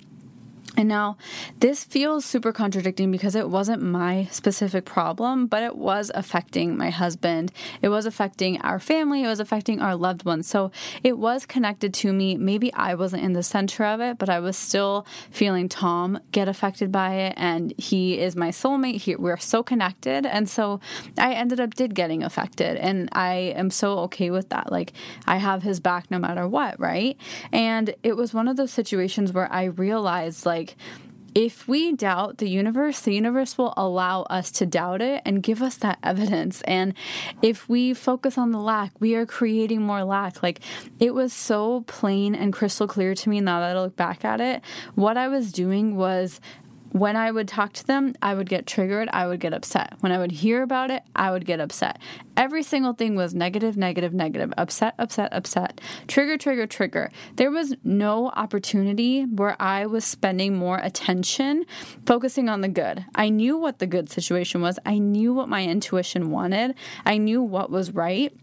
And 0.78 0.88
now, 0.88 1.18
this 1.60 1.84
feels 1.84 2.26
super 2.26 2.54
contradicting 2.54 3.12
because 3.12 3.36
it 3.36 3.50
wasn't 3.50 3.82
my 3.82 4.28
specific 4.32 4.86
problem, 4.86 5.48
but 5.48 5.64
it 5.64 5.76
was 5.76 6.12
affecting 6.14 6.78
my 6.78 6.90
husband. 6.90 7.52
It 7.82 7.90
was 7.90 8.06
affecting 8.06 8.62
our 8.62 8.80
family. 8.80 9.24
It 9.24 9.28
was 9.28 9.40
affecting 9.40 9.82
our 9.82 9.96
loved 9.96 10.26
ones. 10.26 10.48
So 10.48 10.72
it 11.04 11.18
was 11.18 11.46
connected 11.46 11.94
to 11.96 12.14
me. 12.14 12.38
Maybe 12.38 12.72
I 12.74 12.94
wasn't 12.94 13.24
in 13.24 13.34
the 13.34 13.44
center 13.44 13.84
of 13.84 14.00
it, 14.00 14.20
but 14.20 14.30
I 14.30 14.40
was 14.40 14.56
still 14.58 15.06
feeling 15.32 15.70
Tom 15.70 16.20
get 16.32 16.48
affected 16.48 16.92
by 16.92 17.16
it. 17.16 17.34
And 17.36 17.74
he 17.78 18.20
is 18.20 18.36
my 18.36 18.50
soulmate. 18.50 19.02
He, 19.02 19.16
we're 19.16 19.38
so 19.38 19.64
connected. 19.64 20.26
And 20.26 20.48
so 20.48 20.80
I 21.18 21.34
ended 21.34 21.60
up 21.60 21.74
did 21.74 21.96
getting 21.96 22.24
affected. 22.24 22.78
And 22.78 23.10
I 23.12 23.54
am 23.56 23.70
so 23.72 24.00
okay 24.00 24.30
with 24.30 24.50
that. 24.50 24.72
Like 24.72 24.94
I 25.26 25.38
have 25.38 25.64
his 25.64 25.80
back 25.80 26.12
no 26.12 26.20
matter 26.20 26.48
what, 26.48 26.80
right? 26.80 27.18
And 27.52 27.96
it 28.04 28.16
was 28.16 28.34
one 28.34 28.48
of 28.48 28.56
those 28.56 28.72
situations 28.72 29.34
where 29.34 29.52
I 29.52 29.66
realized, 29.66 30.46
like, 30.46 30.59
like 30.60 30.76
if 31.36 31.68
we 31.68 31.94
doubt 31.94 32.40
the 32.40 32.50
universe, 32.50 33.00
the 33.02 33.14
universe 33.14 33.58
will 33.58 33.74
allow 33.78 34.24
us 34.24 34.52
to 34.52 34.66
doubt 34.66 35.02
it 35.02 35.22
and 35.26 35.44
give 35.44 35.62
us 35.62 35.76
that 35.78 36.00
evidence. 36.04 36.62
And 36.64 36.94
if 37.42 37.70
we 37.70 37.94
focus 37.94 38.38
on 38.38 38.52
the 38.52 38.60
lack, 38.60 38.92
we 39.00 39.16
are 39.16 39.26
creating 39.26 39.82
more 39.82 40.04
lack. 40.04 40.44
Like 40.44 40.60
it 41.00 41.14
was 41.14 41.32
so 41.32 41.86
plain 41.88 42.36
and 42.36 42.52
crystal 42.52 42.88
clear 42.88 43.14
to 43.16 43.30
me 43.30 43.40
now 43.42 43.60
that 43.60 43.78
I 43.78 43.80
look 43.80 43.96
back 43.96 44.26
at 44.26 44.42
it. 44.42 44.62
What 44.96 45.18
I 45.18 45.28
was 45.28 45.52
doing 45.52 45.96
was 45.96 46.42
when 46.92 47.16
I 47.16 47.32
would 47.32 47.48
talk 47.48 47.74
to 47.74 47.88
them, 47.88 48.16
I 48.22 48.34
would 48.34 48.50
get 48.50 48.66
triggered, 48.66 49.10
I 49.12 49.28
would 49.28 49.40
get 49.40 49.54
upset. 49.54 49.94
When 50.00 50.12
I 50.12 50.18
would 50.18 50.32
hear 50.32 50.64
about 50.64 50.92
it, 50.92 51.04
I 51.16 51.32
would 51.32 51.46
get 51.46 51.60
upset. 51.60 52.00
Every 52.36 52.64
single 52.64 52.94
thing 52.94 53.16
was 53.16 53.36
negative, 53.36 53.78
negative, 53.78 54.14
negative, 54.14 54.54
upset, 54.58 54.96
upset, 54.98 55.32
upset, 55.32 55.82
trigger, 56.08 56.38
trigger, 56.38 56.66
trigger. 56.66 57.12
There 57.36 57.52
was 57.52 57.76
no 57.84 58.30
opportunity 58.30 59.24
where 59.24 59.56
I 59.62 59.86
was 59.86 60.06
spending 60.06 60.56
more 60.56 60.80
attention 60.80 61.66
focusing 62.06 62.50
on 62.50 62.62
the 62.62 62.68
good. 62.68 63.06
I 63.16 63.30
knew 63.30 63.58
what 63.58 63.80
the 63.80 63.88
good 63.88 64.10
situation 64.10 64.62
was, 64.62 64.80
I 64.86 64.98
knew 64.98 65.34
what 65.34 65.50
my 65.50 65.64
intuition 65.64 66.32
wanted, 66.32 66.76
I 67.06 67.18
knew 67.18 67.42
what 67.42 67.70
was 67.70 67.92
right 67.92 68.34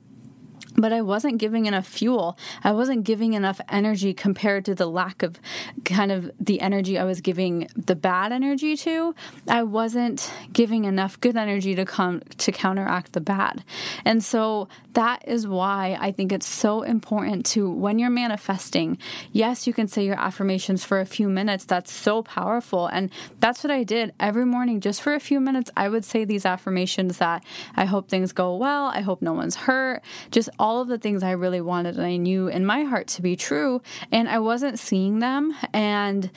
but 0.76 0.92
I 0.92 1.02
wasn't 1.02 1.38
giving 1.38 1.66
enough 1.66 1.87
fuel. 1.87 2.38
I 2.62 2.73
wasn't 2.73 3.04
giving 3.04 3.33
enough 3.33 3.61
energy 3.68 4.12
compared 4.12 4.64
to 4.66 4.75
the 4.75 4.87
lack 4.87 5.23
of 5.23 5.40
kind 5.85 6.12
of 6.12 6.30
the 6.38 6.61
energy 6.61 6.99
I 6.99 7.04
was 7.04 7.21
giving 7.21 7.68
the 7.76 7.97
bad 7.97 8.33
energy 8.33 8.76
to. 8.78 9.14
I 9.49 9.62
wasn't 9.62 10.30
giving 10.52 10.85
enough 10.85 11.21
good 11.21 11.37
energy 11.37 11.75
to 11.75 11.85
come 11.85 12.21
to 12.38 12.52
counteract 12.52 13.12
the 13.12 13.21
bad. 13.21 13.64
And 14.04 14.23
so 14.23 14.68
that 14.92 15.26
is 15.26 15.47
why 15.47 15.97
I 16.00 16.12
think 16.12 16.33
it's 16.33 16.47
so 16.47 16.83
important 16.83 17.47
to 17.47 17.71
when 17.71 17.99
you're 17.99 18.11
manifesting, 18.11 18.99
yes, 19.33 19.66
you 19.66 19.73
can 19.73 19.88
say 19.88 20.04
your 20.04 20.18
affirmations 20.18 20.85
for 20.85 21.00
a 21.00 21.06
few 21.06 21.28
minutes. 21.28 21.64
That's 21.64 21.92
so 21.92 22.23
powerful. 22.23 22.87
And 22.87 23.11
that's 23.40 23.62
what 23.62 23.71
I 23.71 23.83
did 23.83 24.12
every 24.21 24.45
morning 24.45 24.80
just 24.80 25.02
for 25.02 25.14
a 25.14 25.21
few 25.21 25.40
minutes. 25.40 25.71
I 25.76 25.88
would 25.88 26.04
say 26.04 26.25
these 26.25 26.47
affirmations 26.47 27.18
that 27.18 27.45
I 27.75 27.85
hope 27.85 28.09
things 28.09 28.33
go 28.33 28.56
well, 28.56 28.87
I 28.87 29.00
hope 29.00 29.23
no 29.23 29.33
one's 29.33 29.56
hurt, 29.56 30.02
just 30.30 30.49
all 30.59 30.65
of 30.80 30.88
the 30.88 30.99
things 30.99 31.23
I 31.23 31.32
really 31.32 31.61
wanted 31.61 31.96
and 31.96 32.04
I 32.04 32.16
knew 32.16 32.49
in 32.49 32.66
my 32.66 32.82
heart 32.82 33.06
to 33.08 33.23
be 33.23 33.37
true. 33.37 33.82
And 34.12 34.28
I 34.28 34.38
wasn't 34.38 34.78
seeing 34.78 35.20
them. 35.20 35.54
And 35.73 36.30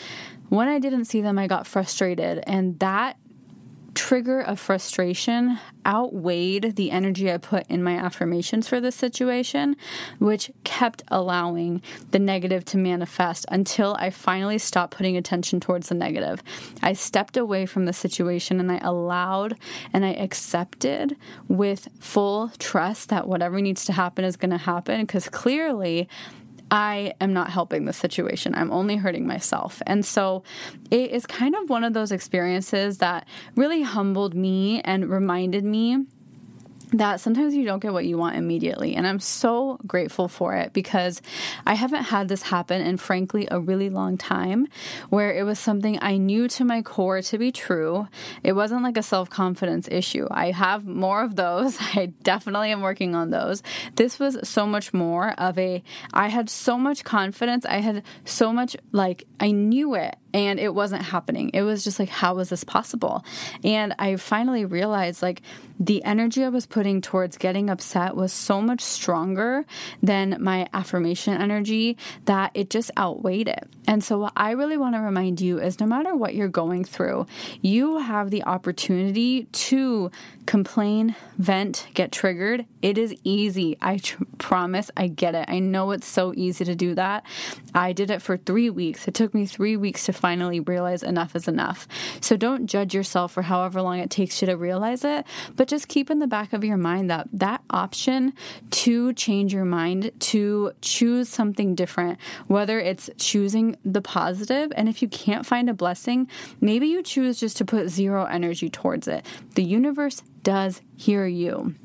when 0.49 0.67
I 0.67 0.79
didn't 0.79 1.05
see 1.05 1.21
them, 1.21 1.37
I 1.37 1.47
got 1.47 1.67
frustrated. 1.67 2.43
And 2.45 2.79
that 2.79 3.17
trigger 3.93 4.41
of 4.41 4.59
frustration 4.59 5.59
outweighed 5.85 6.75
the 6.75 6.91
energy 6.91 7.31
I 7.31 7.37
put 7.37 7.67
in 7.67 7.83
my 7.83 7.95
affirmations 7.95 8.67
for 8.67 8.79
this 8.79 8.95
situation, 8.95 9.75
which 10.19 10.51
kept 10.63 11.03
allowing 11.07 11.81
the 12.11 12.19
negative 12.19 12.65
to 12.65 12.77
manifest 12.77 13.45
until 13.49 13.95
I 13.99 14.09
finally 14.09 14.57
stopped 14.57 14.97
putting 14.97 15.17
attention 15.17 15.59
towards 15.59 15.89
the 15.89 15.95
negative. 15.95 16.43
I 16.81 16.93
stepped 16.93 17.37
away 17.37 17.65
from 17.65 17.85
the 17.85 17.93
situation 17.93 18.59
and 18.59 18.71
I 18.71 18.77
allowed 18.77 19.57
and 19.93 20.05
I 20.05 20.13
accepted 20.13 21.15
with 21.47 21.87
full 21.99 22.51
trust 22.59 23.09
that 23.09 23.27
whatever 23.27 23.59
needs 23.61 23.85
to 23.85 23.93
happen 23.93 24.25
is 24.25 24.37
going 24.37 24.51
to 24.51 24.57
happen 24.57 25.01
because 25.01 25.29
clearly 25.29 26.07
I 26.71 27.13
am 27.19 27.33
not 27.33 27.49
helping 27.49 27.85
the 27.85 27.93
situation. 27.93 28.53
I'm 28.55 28.71
only 28.71 28.97
hurting 28.97 29.25
myself. 29.25 29.81
And 29.87 30.05
so 30.05 30.43
it 30.91 31.11
is 31.11 31.25
kind 31.25 31.55
of 31.55 31.69
one 31.69 31.83
of 31.83 31.93
those 31.93 32.11
experiences 32.11 32.99
that 32.99 33.27
really 33.55 33.81
humbled 33.81 34.35
me 34.35 34.81
and 34.81 35.09
reminded 35.09 35.63
me 35.63 36.05
that 36.91 37.19
sometimes 37.19 37.53
you 37.53 37.65
don't 37.65 37.79
get 37.79 37.93
what 37.93 38.05
you 38.05 38.17
want 38.17 38.35
immediately. 38.35 38.95
And 38.95 39.05
I'm 39.05 39.19
so 39.19 39.79
grateful 39.85 40.27
for 40.27 40.55
it 40.55 40.73
because 40.73 41.21
I 41.65 41.75
haven't 41.75 42.03
had 42.03 42.27
this 42.27 42.41
happen 42.43 42.81
in, 42.81 42.97
frankly, 42.97 43.47
a 43.51 43.59
really 43.59 43.89
long 43.89 44.17
time 44.17 44.67
where 45.09 45.31
it 45.31 45.43
was 45.43 45.59
something 45.59 45.99
I 46.01 46.17
knew 46.17 46.47
to 46.49 46.65
my 46.65 46.81
core 46.81 47.21
to 47.21 47.37
be 47.37 47.51
true. 47.51 48.07
It 48.43 48.53
wasn't 48.53 48.83
like 48.83 48.97
a 48.97 49.03
self 49.03 49.29
confidence 49.29 49.87
issue. 49.91 50.27
I 50.31 50.51
have 50.51 50.85
more 50.85 51.23
of 51.23 51.35
those. 51.35 51.77
I 51.95 52.07
definitely 52.23 52.71
am 52.71 52.81
working 52.81 53.13
on 53.13 53.29
those. 53.29 53.61
This 53.95 54.17
was 54.17 54.37
so 54.47 54.65
much 54.65 54.93
more 54.93 55.31
of 55.39 55.57
a, 55.59 55.83
I 56.13 56.29
had 56.29 56.49
so 56.49 56.77
much 56.77 57.03
confidence. 57.03 57.65
I 57.65 57.81
had 57.81 58.03
so 58.25 58.51
much, 58.51 58.75
like, 58.91 59.25
I 59.39 59.51
knew 59.51 59.95
it 59.95 60.15
and 60.33 60.59
it 60.59 60.73
wasn't 60.73 61.03
happening. 61.03 61.51
It 61.53 61.63
was 61.63 61.83
just 61.83 61.99
like, 61.99 62.09
how 62.09 62.35
was 62.35 62.49
this 62.49 62.63
possible? 62.63 63.23
And 63.63 63.95
I 63.97 64.15
finally 64.17 64.65
realized 64.65 65.21
like 65.21 65.41
the 65.79 66.03
energy 66.03 66.43
I 66.43 66.49
was 66.49 66.65
putting 66.65 66.99
towards 66.99 67.37
getting 67.37 67.69
upset 67.69 68.15
was 68.15 68.33
so 68.33 68.61
much 68.61 68.81
stronger 68.81 69.65
than 70.03 70.37
my 70.39 70.67
affirmation 70.73 71.33
energy 71.39 71.97
that 72.25 72.51
it 72.53 72.69
just 72.69 72.91
outweighed 72.97 73.47
it. 73.47 73.67
And 73.87 74.03
so, 74.03 74.19
what 74.19 74.33
I 74.35 74.51
really 74.51 74.77
want 74.77 74.95
to 74.95 74.99
remind 74.99 75.39
you 75.39 75.59
is 75.59 75.79
no 75.79 75.85
matter 75.85 76.15
what 76.15 76.35
you're 76.35 76.49
going 76.49 76.83
through, 76.83 77.25
you 77.61 77.97
have 77.97 78.29
the 78.29 78.43
opportunity 78.43 79.45
to 79.45 80.11
complain, 80.45 81.15
vent, 81.37 81.87
get 81.93 82.11
triggered. 82.11 82.65
It 82.81 82.97
is 82.97 83.15
easy. 83.23 83.77
I 83.81 83.97
tr- 83.97 84.23
promise 84.37 84.91
I 84.97 85.07
get 85.07 85.33
it. 85.33 85.45
I 85.47 85.59
know 85.59 85.91
it's 85.91 86.07
so 86.07 86.33
easy 86.35 86.65
to 86.65 86.75
do 86.75 86.93
that. 86.95 87.25
I 87.73 87.93
did 87.93 88.11
it 88.11 88.21
for 88.21 88.35
three 88.35 88.69
weeks. 88.69 89.07
It 89.07 89.13
took 89.13 89.33
me 89.33 89.45
three 89.45 89.77
weeks 89.77 90.05
to 90.05 90.13
finally 90.19 90.59
realize 90.59 91.01
enough 91.01 91.35
is 91.35 91.47
enough. 91.47 91.87
So 92.21 92.37
don't 92.37 92.67
judge 92.67 92.93
yourself 92.93 93.31
for 93.31 93.41
however 93.41 93.81
long 93.81 93.99
it 93.99 94.09
takes 94.09 94.41
you 94.41 94.45
to 94.47 94.57
realize 94.57 95.03
it, 95.03 95.25
but 95.55 95.67
just 95.67 95.87
keep 95.87 96.11
in 96.11 96.19
the 96.19 96.27
back 96.27 96.53
of 96.53 96.63
your 96.63 96.77
mind 96.77 97.09
that 97.09 97.27
that 97.33 97.61
option 97.69 98.33
to 98.71 99.13
change 99.13 99.53
your 99.53 99.65
mind, 99.65 100.11
to 100.19 100.73
choose 100.81 101.29
something 101.29 101.75
different, 101.75 102.19
whether 102.47 102.79
it's 102.79 103.09
choosing 103.17 103.77
the 103.85 104.01
positive, 104.01 104.71
and 104.75 104.89
if 104.89 105.01
you 105.01 105.07
can't 105.07 105.45
find 105.45 105.69
a 105.69 105.73
blessing, 105.73 106.27
maybe 106.61 106.87
you 106.87 107.01
choose 107.01 107.39
just 107.39 107.57
to 107.57 107.65
put 107.65 107.89
zero 107.89 108.25
energy 108.25 108.69
towards 108.69 109.07
it. 109.07 109.25
The 109.55 109.63
universe 109.63 110.21
does 110.43 110.81
hear 110.95 111.25
you. 111.25 111.75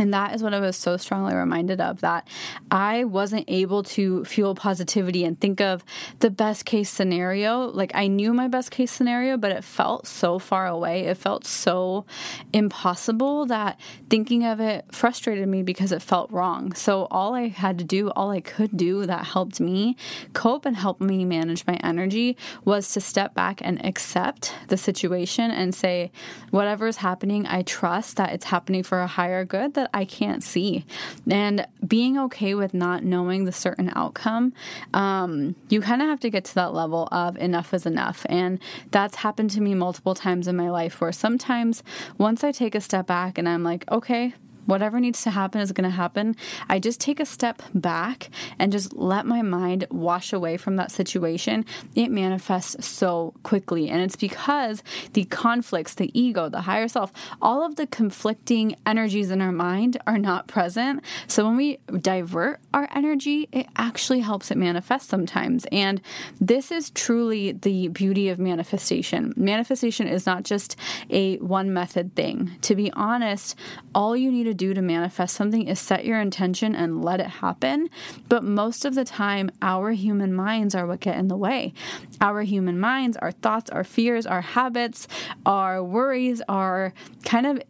And 0.00 0.14
that 0.14 0.34
is 0.34 0.42
what 0.42 0.54
I 0.54 0.60
was 0.60 0.78
so 0.78 0.96
strongly 0.96 1.34
reminded 1.34 1.78
of 1.78 2.00
that 2.00 2.26
I 2.70 3.04
wasn't 3.04 3.44
able 3.48 3.82
to 3.82 4.24
fuel 4.24 4.54
positivity 4.54 5.26
and 5.26 5.38
think 5.38 5.60
of 5.60 5.84
the 6.20 6.30
best 6.30 6.64
case 6.64 6.88
scenario. 6.88 7.66
Like 7.66 7.92
I 7.94 8.06
knew 8.06 8.32
my 8.32 8.48
best 8.48 8.70
case 8.70 8.90
scenario, 8.90 9.36
but 9.36 9.52
it 9.52 9.62
felt 9.62 10.06
so 10.06 10.38
far 10.38 10.66
away. 10.66 11.04
It 11.04 11.18
felt 11.18 11.46
so 11.46 12.06
impossible 12.54 13.44
that 13.46 13.78
thinking 14.08 14.42
of 14.42 14.58
it 14.58 14.86
frustrated 14.90 15.46
me 15.46 15.62
because 15.62 15.92
it 15.92 16.00
felt 16.00 16.32
wrong. 16.32 16.72
So 16.72 17.06
all 17.10 17.34
I 17.34 17.48
had 17.48 17.76
to 17.76 17.84
do, 17.84 18.08
all 18.08 18.30
I 18.30 18.40
could 18.40 18.78
do 18.78 19.04
that 19.04 19.26
helped 19.26 19.60
me 19.60 19.98
cope 20.32 20.64
and 20.64 20.76
help 20.76 21.02
me 21.02 21.26
manage 21.26 21.66
my 21.66 21.74
energy 21.84 22.38
was 22.64 22.90
to 22.94 23.02
step 23.02 23.34
back 23.34 23.60
and 23.62 23.84
accept 23.84 24.54
the 24.68 24.78
situation 24.78 25.50
and 25.50 25.74
say, 25.74 26.10
whatever 26.52 26.86
is 26.86 26.96
happening, 26.96 27.46
I 27.46 27.60
trust 27.60 28.16
that 28.16 28.32
it's 28.32 28.46
happening 28.46 28.82
for 28.82 29.02
a 29.02 29.06
higher 29.06 29.44
good 29.44 29.74
that 29.74 29.89
I 29.92 30.04
can't 30.04 30.42
see. 30.42 30.84
And 31.30 31.66
being 31.86 32.18
okay 32.18 32.54
with 32.54 32.74
not 32.74 33.04
knowing 33.04 33.44
the 33.44 33.52
certain 33.52 33.92
outcome, 33.94 34.52
um, 34.94 35.56
you 35.68 35.80
kind 35.80 36.02
of 36.02 36.08
have 36.08 36.20
to 36.20 36.30
get 36.30 36.44
to 36.46 36.54
that 36.56 36.74
level 36.74 37.08
of 37.12 37.36
enough 37.36 37.74
is 37.74 37.86
enough. 37.86 38.26
And 38.28 38.58
that's 38.90 39.16
happened 39.16 39.50
to 39.50 39.60
me 39.60 39.74
multiple 39.74 40.14
times 40.14 40.48
in 40.48 40.56
my 40.56 40.70
life 40.70 41.00
where 41.00 41.12
sometimes 41.12 41.82
once 42.18 42.44
I 42.44 42.52
take 42.52 42.74
a 42.74 42.80
step 42.80 43.06
back 43.06 43.38
and 43.38 43.48
I'm 43.48 43.62
like, 43.62 43.90
okay, 43.90 44.34
whatever 44.70 45.00
needs 45.00 45.22
to 45.24 45.30
happen 45.30 45.60
is 45.60 45.72
going 45.72 45.88
to 45.88 45.94
happen. 45.94 46.36
I 46.68 46.78
just 46.78 47.00
take 47.00 47.18
a 47.18 47.26
step 47.26 47.60
back 47.74 48.30
and 48.58 48.70
just 48.70 48.92
let 48.94 49.26
my 49.26 49.42
mind 49.42 49.86
wash 49.90 50.32
away 50.32 50.56
from 50.56 50.76
that 50.76 50.92
situation. 50.92 51.64
It 51.96 52.10
manifests 52.10 52.86
so 52.86 53.34
quickly. 53.42 53.90
And 53.90 54.00
it's 54.00 54.16
because 54.16 54.82
the 55.12 55.24
conflicts, 55.24 55.94
the 55.94 56.10
ego, 56.18 56.48
the 56.48 56.62
higher 56.62 56.86
self, 56.86 57.12
all 57.42 57.64
of 57.64 57.74
the 57.74 57.86
conflicting 57.86 58.76
energies 58.86 59.30
in 59.30 59.42
our 59.42 59.52
mind 59.52 59.96
are 60.06 60.18
not 60.18 60.46
present. 60.46 61.02
So 61.26 61.44
when 61.44 61.56
we 61.56 61.78
divert 62.00 62.60
our 62.72 62.88
energy, 62.94 63.48
it 63.50 63.66
actually 63.76 64.20
helps 64.20 64.50
it 64.50 64.56
manifest 64.56 65.08
sometimes. 65.08 65.66
And 65.72 66.00
this 66.40 66.70
is 66.70 66.90
truly 66.90 67.52
the 67.52 67.88
beauty 67.88 68.28
of 68.28 68.38
manifestation. 68.38 69.34
Manifestation 69.36 70.06
is 70.06 70.26
not 70.26 70.44
just 70.44 70.76
a 71.10 71.38
one 71.38 71.72
method 71.72 72.14
thing. 72.14 72.52
To 72.62 72.76
be 72.76 72.92
honest, 72.92 73.56
all 73.94 74.16
you 74.16 74.30
need 74.30 74.44
to 74.44 74.54
do 74.60 74.74
to 74.74 74.82
manifest 74.82 75.34
something 75.34 75.66
is 75.66 75.80
set 75.80 76.04
your 76.04 76.20
intention 76.20 76.74
and 76.74 77.02
let 77.02 77.18
it 77.18 77.26
happen. 77.26 77.88
But 78.28 78.44
most 78.44 78.84
of 78.84 78.94
the 78.94 79.06
time, 79.06 79.50
our 79.62 79.92
human 79.92 80.34
minds 80.34 80.74
are 80.74 80.86
what 80.86 81.00
get 81.00 81.16
in 81.16 81.28
the 81.28 81.36
way. 81.36 81.72
Our 82.20 82.42
human 82.42 82.78
minds, 82.78 83.16
our 83.16 83.32
thoughts, 83.32 83.70
our 83.70 83.84
fears, 83.84 84.26
our 84.26 84.42
habits, 84.42 85.08
our 85.46 85.82
worries, 85.82 86.42
our 86.46 86.92
kind 87.24 87.46
of 87.46 87.62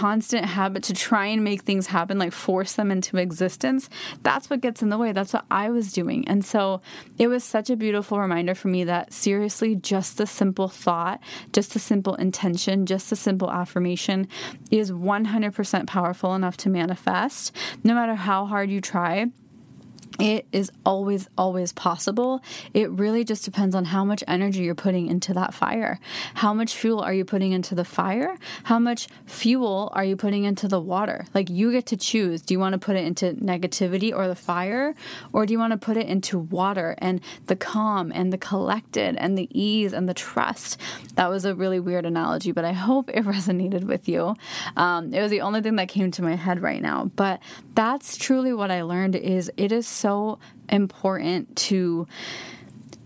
constant 0.00 0.46
habit 0.46 0.82
to 0.82 0.94
try 0.94 1.26
and 1.26 1.44
make 1.44 1.60
things 1.60 1.88
happen, 1.88 2.18
like 2.18 2.32
force 2.32 2.72
them 2.72 2.90
into 2.90 3.18
existence, 3.18 3.90
that's 4.22 4.48
what 4.48 4.62
gets 4.62 4.80
in 4.80 4.88
the 4.88 4.96
way. 4.96 5.12
That's 5.12 5.34
what 5.34 5.44
I 5.50 5.68
was 5.68 5.92
doing. 5.92 6.26
And 6.26 6.42
so 6.42 6.80
it 7.18 7.26
was 7.26 7.44
such 7.44 7.68
a 7.68 7.76
beautiful 7.76 8.18
reminder 8.18 8.54
for 8.54 8.68
me 8.68 8.82
that 8.84 9.12
seriously, 9.12 9.76
just 9.76 10.18
a 10.18 10.24
simple 10.24 10.68
thought, 10.68 11.20
just 11.52 11.76
a 11.76 11.78
simple 11.78 12.14
intention, 12.14 12.86
just 12.86 13.12
a 13.12 13.16
simple 13.16 13.50
affirmation 13.50 14.26
is 14.70 14.90
100% 14.90 15.86
powerful 15.86 16.34
enough 16.34 16.56
to 16.56 16.70
manifest, 16.70 17.54
no 17.84 17.92
matter 17.92 18.14
how 18.14 18.46
hard 18.46 18.70
you 18.70 18.80
try 18.80 19.26
it 20.18 20.46
is 20.52 20.70
always, 20.84 21.28
always 21.38 21.72
possible. 21.72 22.42
It 22.74 22.90
really 22.90 23.24
just 23.24 23.44
depends 23.44 23.74
on 23.74 23.86
how 23.86 24.04
much 24.04 24.24
energy 24.26 24.62
you're 24.62 24.74
putting 24.74 25.06
into 25.06 25.32
that 25.34 25.54
fire. 25.54 26.00
How 26.34 26.52
much 26.52 26.74
fuel 26.74 27.00
are 27.00 27.14
you 27.14 27.24
putting 27.24 27.52
into 27.52 27.74
the 27.74 27.84
fire? 27.84 28.36
How 28.64 28.78
much 28.78 29.08
fuel 29.26 29.90
are 29.94 30.04
you 30.04 30.16
putting 30.16 30.44
into 30.44 30.68
the 30.68 30.80
water? 30.80 31.26
Like 31.32 31.48
you 31.48 31.70
get 31.72 31.86
to 31.86 31.96
choose. 31.96 32.42
Do 32.42 32.54
you 32.54 32.58
want 32.58 32.72
to 32.72 32.78
put 32.78 32.96
it 32.96 33.04
into 33.04 33.34
negativity 33.34 34.12
or 34.14 34.26
the 34.26 34.34
fire? 34.34 34.94
Or 35.32 35.46
do 35.46 35.52
you 35.52 35.58
want 35.58 35.72
to 35.72 35.78
put 35.78 35.96
it 35.96 36.06
into 36.06 36.38
water 36.38 36.96
and 36.98 37.20
the 37.46 37.56
calm 37.56 38.10
and 38.14 38.32
the 38.32 38.38
collected 38.38 39.16
and 39.16 39.38
the 39.38 39.48
ease 39.58 39.92
and 39.92 40.08
the 40.08 40.14
trust? 40.14 40.78
That 41.14 41.30
was 41.30 41.44
a 41.44 41.54
really 41.54 41.80
weird 41.80 42.04
analogy, 42.04 42.52
but 42.52 42.64
I 42.64 42.72
hope 42.72 43.08
it 43.10 43.24
resonated 43.30 43.84
with 43.84 44.08
you. 44.08 44.34
Um, 44.76 45.14
it 45.14 45.22
was 45.22 45.30
the 45.30 45.42
only 45.42 45.60
thing 45.60 45.76
that 45.76 45.88
came 45.88 46.10
to 46.10 46.22
my 46.22 46.34
head 46.34 46.60
right 46.60 46.82
now. 46.82 47.10
But 47.16 47.40
that's 47.74 48.16
truly 48.16 48.52
what 48.52 48.70
I 48.70 48.82
learned 48.82 49.16
is 49.16 49.50
it 49.56 49.72
is 49.72 49.86
so 50.00 50.38
important 50.68 51.54
to 51.56 52.06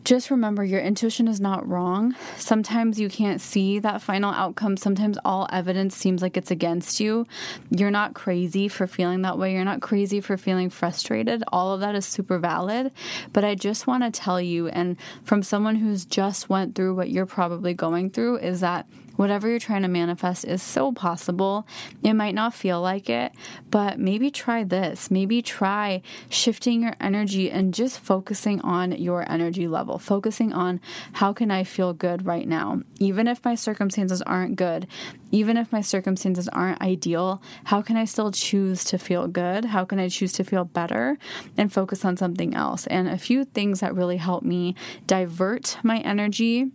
just 0.05 0.31
remember 0.31 0.63
your 0.63 0.81
intuition 0.81 1.27
is 1.27 1.41
not 1.41 1.67
wrong. 1.67 2.15
Sometimes 2.37 3.01
you 3.01 3.09
can't 3.09 3.41
see 3.41 3.79
that 3.79 4.03
final 4.03 4.31
outcome. 4.33 4.77
Sometimes 4.77 5.19
all 5.25 5.49
evidence 5.51 5.97
seems 5.97 6.21
like 6.21 6.37
it's 6.37 6.51
against 6.51 7.01
you. 7.01 7.27
You're 7.71 7.91
not 7.91 8.13
crazy 8.13 8.69
for 8.69 8.87
feeling 8.87 9.23
that 9.23 9.39
way. 9.39 9.55
You're 9.55 9.65
not 9.65 9.81
crazy 9.81 10.21
for 10.21 10.37
feeling 10.37 10.69
frustrated. 10.69 11.43
All 11.49 11.73
of 11.73 11.81
that 11.81 11.95
is 11.95 12.05
super 12.05 12.39
valid. 12.39 12.93
But 13.33 13.45
I 13.45 13.55
just 13.55 13.87
want 13.87 14.05
to 14.05 14.11
tell 14.11 14.41
you 14.41 14.69
and 14.69 14.99
from 15.25 15.43
someone 15.43 15.77
who's 15.77 16.05
just 16.05 16.51
went 16.51 16.75
through 16.75 16.95
what 16.95 17.09
you're 17.09 17.25
probably 17.25 17.73
going 17.73 18.11
through 18.11 18.39
is 18.39 18.61
that 18.61 18.87
Whatever 19.17 19.49
you're 19.49 19.59
trying 19.59 19.83
to 19.83 19.89
manifest 19.89 20.45
is 20.45 20.63
so 20.63 20.93
possible. 20.93 21.67
It 22.03 22.15
might 22.15 22.35
not 22.35 22.55
feel 22.55 22.81
like 22.81 23.09
it, 23.09 23.33
but 23.71 23.99
maybe 23.99 24.31
try 24.31 24.65
this. 24.65 25.11
Maybe 25.11 25.43
try 25.43 26.03
shifting 26.29 26.83
your 26.83 26.95
energy 27.01 27.51
and 27.51 27.73
just 27.73 28.01
focusing 28.01 28.61
on 28.63 28.93
your 28.93 29.31
energy 29.31 29.69
level, 29.69 29.99
focusing 29.99 30.53
on 30.53 30.81
how 31.15 31.33
can 31.33 31.51
I 31.51 31.65
feel 31.65 31.93
good 31.93 32.27
right 32.27 32.49
now? 32.49 32.81
Even 32.99 33.29
if 33.29 33.45
my 33.45 33.55
circumstances 33.55 34.23
aren't 34.23 34.57
good, 34.57 34.87
even 35.31 35.57
if 35.57 35.73
my 35.73 35.81
circumstances 35.81 36.49
aren't 36.49 36.81
ideal, 36.81 37.43
how 37.65 37.83
can 37.83 37.97
I 37.97 38.05
still 38.05 38.31
choose 38.33 38.85
to 38.85 38.99
feel 38.99 39.27
good? 39.27 39.65
How 39.67 39.85
can 39.85 39.99
I 39.99 40.09
choose 40.09 40.33
to 40.35 40.45
feel 40.45 40.65
better 40.65 41.19
and 41.57 41.73
focus 41.73 42.05
on 42.05 42.17
something 42.17 42.55
else? 42.55 42.87
And 42.87 43.09
a 43.09 43.19
few 43.19 43.45
things 43.45 43.81
that 43.81 43.95
really 43.95 44.17
help 44.17 44.43
me 44.43 44.75
divert 45.07 45.79
my 45.83 45.99
energy 45.99 46.71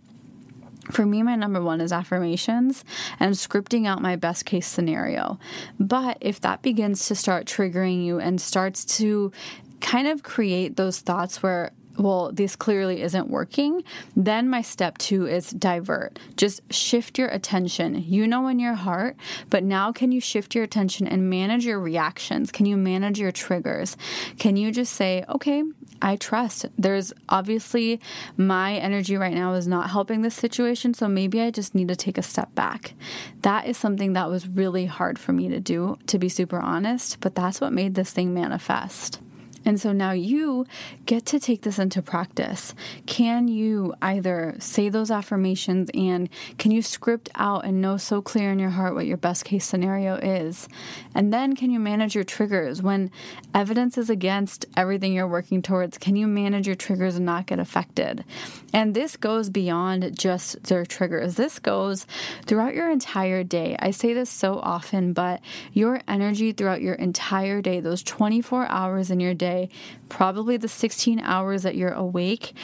for 0.90 1.06
me, 1.06 1.22
my 1.22 1.36
number 1.36 1.62
one 1.62 1.80
is 1.80 1.92
affirmations 1.92 2.84
and 3.18 3.34
scripting 3.34 3.86
out 3.86 4.02
my 4.02 4.16
best 4.16 4.44
case 4.44 4.66
scenario. 4.66 5.38
But 5.78 6.18
if 6.20 6.40
that 6.40 6.62
begins 6.62 7.06
to 7.06 7.14
start 7.14 7.46
triggering 7.46 8.04
you 8.04 8.18
and 8.18 8.40
starts 8.40 8.84
to 8.98 9.32
kind 9.80 10.06
of 10.08 10.22
create 10.22 10.76
those 10.76 11.00
thoughts 11.00 11.42
where 11.42 11.72
well, 12.00 12.32
this 12.32 12.56
clearly 12.56 13.02
isn't 13.02 13.28
working, 13.28 13.84
then 14.16 14.48
my 14.48 14.62
step 14.62 14.96
two 14.96 15.26
is 15.26 15.50
divert. 15.50 16.18
Just 16.36 16.60
shift 16.72 17.18
your 17.18 17.28
attention. 17.28 18.02
You 18.06 18.26
know 18.26 18.48
in 18.48 18.58
your 18.58 18.74
heart, 18.74 19.16
but 19.50 19.62
now 19.62 19.92
can 19.92 20.10
you 20.10 20.20
shift 20.20 20.54
your 20.54 20.64
attention 20.64 21.06
and 21.06 21.28
manage 21.28 21.66
your 21.66 21.78
reactions? 21.78 22.50
Can 22.50 22.64
you 22.64 22.78
manage 22.78 23.18
your 23.18 23.32
triggers? 23.32 23.98
Can 24.38 24.56
you 24.56 24.72
just 24.72 24.94
say, 24.94 25.24
okay, 25.28 25.62
I 26.00 26.16
trust. 26.16 26.64
There's 26.78 27.12
obviously 27.28 28.00
my 28.38 28.76
energy 28.76 29.18
right 29.18 29.34
now 29.34 29.52
is 29.52 29.68
not 29.68 29.90
helping 29.90 30.22
this 30.22 30.34
situation, 30.34 30.94
so 30.94 31.06
maybe 31.06 31.42
I 31.42 31.50
just 31.50 31.74
need 31.74 31.88
to 31.88 31.96
take 31.96 32.16
a 32.16 32.22
step 32.22 32.54
back. 32.54 32.94
That 33.42 33.66
is 33.66 33.76
something 33.76 34.14
that 34.14 34.30
was 34.30 34.48
really 34.48 34.86
hard 34.86 35.18
for 35.18 35.32
me 35.32 35.48
to 35.50 35.60
do, 35.60 35.98
to 36.06 36.18
be 36.18 36.30
super 36.30 36.58
honest, 36.58 37.20
but 37.20 37.34
that's 37.34 37.60
what 37.60 37.74
made 37.74 37.94
this 37.94 38.10
thing 38.10 38.32
manifest. 38.32 39.20
And 39.64 39.80
so 39.80 39.92
now 39.92 40.12
you 40.12 40.66
get 41.06 41.26
to 41.26 41.40
take 41.40 41.62
this 41.62 41.78
into 41.78 42.00
practice. 42.02 42.74
Can 43.06 43.48
you 43.48 43.94
either 44.00 44.56
say 44.58 44.88
those 44.88 45.10
affirmations 45.10 45.90
and 45.94 46.28
can 46.58 46.70
you 46.70 46.82
script 46.82 47.28
out 47.34 47.64
and 47.64 47.80
know 47.80 47.96
so 47.96 48.22
clear 48.22 48.50
in 48.50 48.58
your 48.58 48.70
heart 48.70 48.94
what 48.94 49.06
your 49.06 49.16
best 49.16 49.44
case 49.44 49.66
scenario 49.66 50.14
is? 50.14 50.68
And 51.14 51.32
then 51.32 51.56
can 51.56 51.70
you 51.70 51.78
manage 51.78 52.14
your 52.14 52.24
triggers 52.24 52.80
when 52.80 53.10
evidence 53.54 53.98
is 53.98 54.08
against 54.08 54.66
everything 54.76 55.12
you're 55.12 55.28
working 55.28 55.62
towards? 55.62 55.98
Can 55.98 56.16
you 56.16 56.26
manage 56.26 56.66
your 56.66 56.76
triggers 56.76 57.16
and 57.16 57.26
not 57.26 57.46
get 57.46 57.58
affected? 57.58 58.24
And 58.72 58.94
this 58.94 59.16
goes 59.16 59.50
beyond 59.50 60.18
just 60.18 60.62
their 60.64 60.86
triggers. 60.86 61.34
This 61.34 61.58
goes 61.58 62.06
throughout 62.46 62.74
your 62.74 62.90
entire 62.90 63.42
day. 63.42 63.76
I 63.78 63.90
say 63.90 64.14
this 64.14 64.30
so 64.30 64.58
often, 64.60 65.12
but 65.12 65.40
your 65.72 66.00
energy 66.08 66.52
throughout 66.52 66.80
your 66.80 66.94
entire 66.94 67.60
day, 67.60 67.80
those 67.80 68.02
24 68.02 68.66
hours 68.66 69.10
in 69.10 69.20
your 69.20 69.34
day, 69.34 69.49
day, 69.50 69.68
probably 70.08 70.56
the 70.56 70.68
16 70.68 71.20
hours 71.20 71.62
that 71.62 71.74
you're 71.74 71.92
awake, 71.92 72.54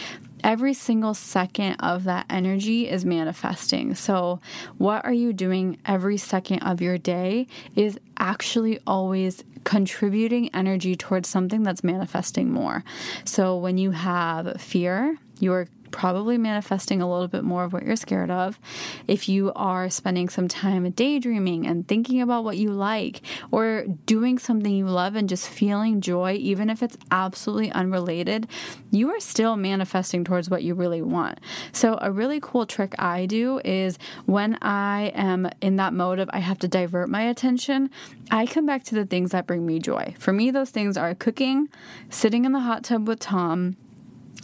every 0.43 0.75
single 0.75 1.15
second 1.15 1.77
of 1.81 2.05
that 2.05 2.27
energy 2.31 2.89
is 2.89 3.05
manifesting. 3.05 3.95
So, 3.95 4.41
what 4.79 5.05
are 5.05 5.13
you 5.13 5.33
doing 5.33 5.79
every 5.85 6.17
second 6.17 6.61
of 6.61 6.81
your 6.81 6.99
day 6.99 7.47
is 7.75 7.99
actually 8.19 8.79
always 8.87 9.45
contributing 9.65 10.49
energy 10.55 10.95
towards 10.95 11.29
something 11.29 11.65
that's 11.65 11.83
manifesting 11.83 12.53
more. 12.53 12.85
So, 13.25 13.57
when 13.57 13.79
you 13.79 13.91
have 13.91 14.61
fear, 14.61 15.19
you're 15.41 15.69
probably 15.97 16.37
manifesting 16.37 17.01
a 17.01 17.11
little 17.11 17.27
bit 17.27 17.43
more 17.43 17.65
of 17.65 17.73
what 17.73 17.83
you're 17.83 17.97
scared 17.97 18.31
of. 18.31 18.61
If 19.09 19.31
you 19.31 19.51
are 19.57 19.89
spending 19.89 20.29
some 20.29 20.47
time 20.47 20.91
daydreaming 20.91 21.67
and 21.67 21.89
thinking 21.89 22.21
about 22.21 22.45
what 22.45 22.59
you 22.59 22.71
like 22.71 23.23
or 23.51 23.87
doing 24.05 24.39
something 24.39 24.71
you 24.71 24.85
love 24.85 25.17
and 25.17 25.27
just 25.27 25.49
feeling 25.49 26.03
joy, 26.03 26.35
even 26.35 26.69
if 26.69 26.83
it's 26.83 26.99
absolutely 27.11 27.73
unrelated, 27.73 28.47
you 28.91 29.09
are 29.09 29.21
still 29.21 29.57
manifesting 29.57 30.23
towards 30.23 30.51
what 30.51 30.63
you 30.63 30.75
really 30.75 31.01
want. 31.01 31.41
So, 31.73 31.97
a 32.03 32.13
really 32.13 32.41
cool 32.43 32.67
trick 32.67 32.95
I 32.99 33.25
do 33.25 33.63
is 33.65 33.99
when 34.27 34.59
I 34.61 35.13
am 35.15 35.49
in 35.63 35.77
that 35.77 35.95
mode 35.95 36.19
of 36.19 36.29
I 36.31 36.41
have 36.41 36.59
to 36.59 36.69
divert 36.69 37.09
my 37.09 37.23
attention, 37.23 37.89
I 38.31 38.45
come 38.45 38.67
back 38.67 38.85
to 38.85 38.95
the 38.95 39.07
things 39.07 39.31
that 39.31 39.47
bring 39.47 39.65
me 39.65 39.79
joy. 39.79 40.15
For 40.19 40.35
me, 40.35 40.51
those 40.51 40.69
things 40.69 40.99
are 40.99 41.15
cooking, 41.15 41.71
sitting 42.11 42.45
in 42.45 42.53
the 42.53 42.61
hot 42.61 42.85
tub 42.85 43.09
with 43.09 43.21
Tom, 43.21 43.79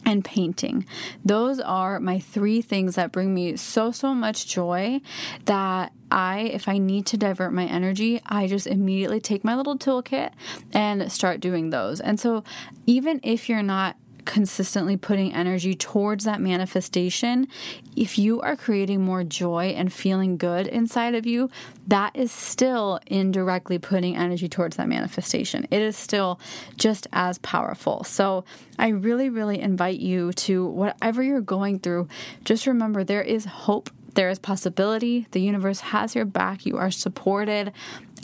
and 0.05 0.25
painting. 0.25 0.87
Those 1.25 1.61
are 1.61 2.01
my 2.01 2.19
three 2.19 2.63
things 2.63 2.97
that 2.97 3.13
bring 3.13 3.35
me 3.35 3.57
so, 3.57 3.91
so 3.93 4.15
much 4.15 4.47
joy 4.47 5.01
that 5.45 5.93
I, 6.11 6.41
if 6.41 6.69
I 6.69 6.79
need 6.79 7.07
to 7.07 7.17
divert 7.17 7.53
my 7.53 7.65
energy, 7.65 8.21
I 8.27 8.47
just 8.47 8.67
immediately 8.67 9.21
take 9.21 9.45
my 9.45 9.55
little 9.55 9.79
toolkit 9.79 10.33
and 10.73 11.11
start 11.11 11.41
doing 11.41 11.71
those. 11.71 12.01
And 12.01 12.21
so, 12.21 12.45
even 12.87 13.21
if 13.23 13.49
you're 13.49 13.63
not 13.63 13.97
consistently 14.25 14.97
putting 14.97 15.33
energy 15.35 15.75
towards 15.75 16.25
that 16.25 16.41
manifestation, 16.41 17.49
if 17.97 18.19
you 18.19 18.41
are 18.41 18.57
creating 18.57 19.03
more 19.03 19.25
joy 19.25 19.75
and 19.77 19.93
feeling 19.93 20.37
good 20.37 20.67
inside 20.67 21.15
of 21.15 21.27
you, 21.27 21.51
that 21.87 22.15
is 22.15 22.33
still 22.33 23.01
indirectly 23.07 23.79
putting 23.79 24.17
energy 24.17 24.49
towards 24.49 24.77
that 24.77 24.89
manifestation. 24.89 25.67
It 25.71 25.83
is 25.83 25.97
still 25.97 26.41
just 26.77 27.07
as 27.13 27.39
powerful. 27.39 28.05
So, 28.05 28.45
I 28.79 28.89
really, 28.89 29.29
really 29.29 29.61
invite 29.61 30.01
you 30.01 30.33
to 30.33 30.67
whatever 30.67 31.23
you're 31.23 31.41
going 31.41 31.79
through, 31.79 32.09
just 32.45 32.67
remember 32.67 33.05
there 33.05 33.23
is 33.23 33.45
hope 33.45 33.91
there 34.15 34.31
is 34.31 34.39
possibility. 34.39 35.27
The 35.31 35.41
universe 35.41 35.81
has 35.81 36.15
your 36.15 36.25
back. 36.25 36.67
You 36.67 36.77
are 36.77 36.91
supported. 36.91 37.73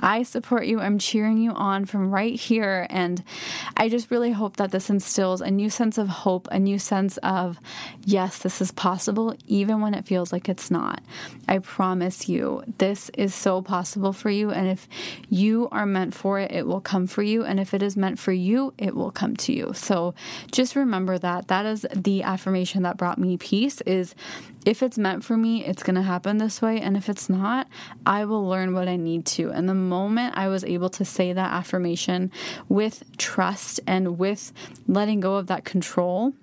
I 0.00 0.22
support 0.22 0.66
you. 0.66 0.78
I'm 0.78 0.98
cheering 0.98 1.38
you 1.38 1.50
on 1.52 1.84
from 1.84 2.12
right 2.12 2.38
here. 2.38 2.86
And 2.88 3.22
I 3.76 3.88
just 3.88 4.10
really 4.10 4.30
hope 4.30 4.56
that 4.56 4.70
this 4.70 4.90
instills 4.90 5.40
a 5.40 5.50
new 5.50 5.70
sense 5.70 5.98
of 5.98 6.08
hope, 6.08 6.46
a 6.52 6.58
new 6.58 6.78
sense 6.78 7.16
of, 7.18 7.58
yes, 8.04 8.38
this 8.38 8.60
is 8.60 8.70
possible, 8.70 9.34
even 9.46 9.80
when 9.80 9.94
it 9.94 10.06
feels 10.06 10.32
like 10.32 10.48
it's 10.48 10.70
not. 10.70 11.02
I 11.48 11.58
promise 11.58 12.28
you, 12.28 12.62
this 12.78 13.10
is 13.14 13.34
so 13.34 13.60
possible 13.60 14.12
for 14.12 14.30
you. 14.30 14.50
And 14.50 14.68
if 14.68 14.86
you 15.28 15.68
are 15.72 15.86
meant 15.86 16.14
for 16.14 16.38
it, 16.38 16.52
it 16.52 16.66
will 16.66 16.80
come 16.80 17.06
for 17.06 17.22
you. 17.22 17.44
And 17.44 17.58
if 17.58 17.74
it 17.74 17.82
is 17.82 17.96
meant 17.96 18.20
for 18.20 18.32
you, 18.32 18.74
it 18.78 18.94
will 18.94 19.10
come 19.10 19.36
to 19.38 19.52
you. 19.52 19.72
So 19.74 20.14
just 20.52 20.76
remember 20.76 21.18
that. 21.18 21.48
That 21.48 21.66
is 21.66 21.84
the 21.94 22.22
affirmation 22.22 22.84
that 22.84 22.98
brought 22.98 23.18
me 23.18 23.36
peace 23.36 23.80
is 23.80 24.14
if 24.68 24.82
it's 24.82 24.98
meant 24.98 25.24
for 25.24 25.34
me, 25.34 25.64
it's 25.64 25.82
going 25.82 25.94
to 25.94 26.02
happen 26.02 26.36
this 26.36 26.60
way. 26.60 26.78
And 26.78 26.94
if 26.94 27.08
it's 27.08 27.30
not, 27.30 27.68
I 28.04 28.26
will 28.26 28.46
learn 28.46 28.74
what 28.74 28.86
I 28.86 28.96
need 28.96 29.24
to. 29.26 29.50
And 29.50 29.66
the 29.66 29.72
moment 29.72 30.36
I 30.36 30.48
was 30.48 30.62
able 30.62 30.90
to 30.90 31.06
say 31.06 31.32
that 31.32 31.52
affirmation 31.54 32.30
with 32.68 33.02
trust 33.16 33.80
and 33.86 34.18
with 34.18 34.52
letting 34.86 35.20
go 35.20 35.36
of 35.36 35.46
that 35.46 35.64
control, 35.64 36.34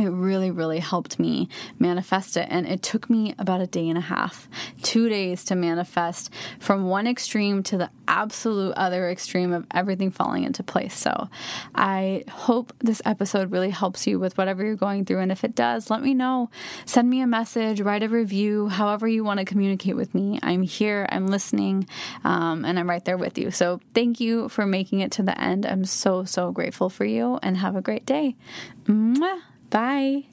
it 0.00 0.08
really, 0.08 0.50
really 0.50 0.78
helped 0.78 1.18
me 1.18 1.48
manifest 1.78 2.36
it. 2.36 2.46
And 2.50 2.66
it 2.66 2.82
took 2.82 3.08
me 3.10 3.34
about 3.38 3.60
a 3.60 3.66
day 3.66 3.88
and 3.88 3.98
a 3.98 4.02
half, 4.02 4.48
two 4.82 5.08
days 5.08 5.44
to 5.44 5.54
manifest 5.54 6.32
from 6.58 6.84
one 6.88 7.06
extreme 7.06 7.62
to 7.64 7.76
the 7.76 7.90
absolute 8.08 8.72
other 8.76 9.08
extreme 9.08 9.52
of 9.52 9.66
everything 9.70 10.10
falling 10.10 10.44
into 10.44 10.62
place. 10.62 10.94
So 10.94 11.28
I 11.74 12.24
hope 12.28 12.72
this 12.80 13.00
episode 13.04 13.52
really 13.52 13.70
helps 13.70 14.06
you 14.06 14.18
with 14.18 14.36
whatever 14.36 14.64
you're 14.64 14.74
going 14.76 15.04
through. 15.04 15.20
And 15.20 15.30
if 15.30 15.44
it 15.44 15.54
does, 15.54 15.90
let 15.90 16.02
me 16.02 16.14
know. 16.14 16.50
Send 16.86 17.08
me 17.08 17.20
a 17.20 17.26
message, 17.26 17.80
write 17.80 18.02
a 18.02 18.08
review, 18.08 18.68
however 18.68 19.06
you 19.06 19.22
want 19.22 19.38
to 19.38 19.46
communicate 19.46 19.96
with 19.96 20.14
me. 20.14 20.38
I'm 20.42 20.62
here, 20.62 21.06
I'm 21.10 21.28
listening, 21.28 21.86
um, 22.24 22.64
and 22.64 22.78
I'm 22.78 22.90
right 22.90 23.04
there 23.04 23.16
with 23.16 23.38
you. 23.38 23.50
So 23.50 23.80
thank 23.94 24.20
you 24.20 24.48
for 24.48 24.66
making 24.66 25.00
it 25.00 25.12
to 25.12 25.22
the 25.22 25.40
end. 25.40 25.64
I'm 25.64 25.84
so, 25.84 26.24
so 26.24 26.50
grateful 26.50 26.90
for 26.90 27.04
you 27.04 27.38
and 27.42 27.56
have 27.56 27.76
a 27.76 27.82
great 27.82 28.06
day. 28.06 28.36
Mwah. 28.84 29.40
Bye. 29.70 30.24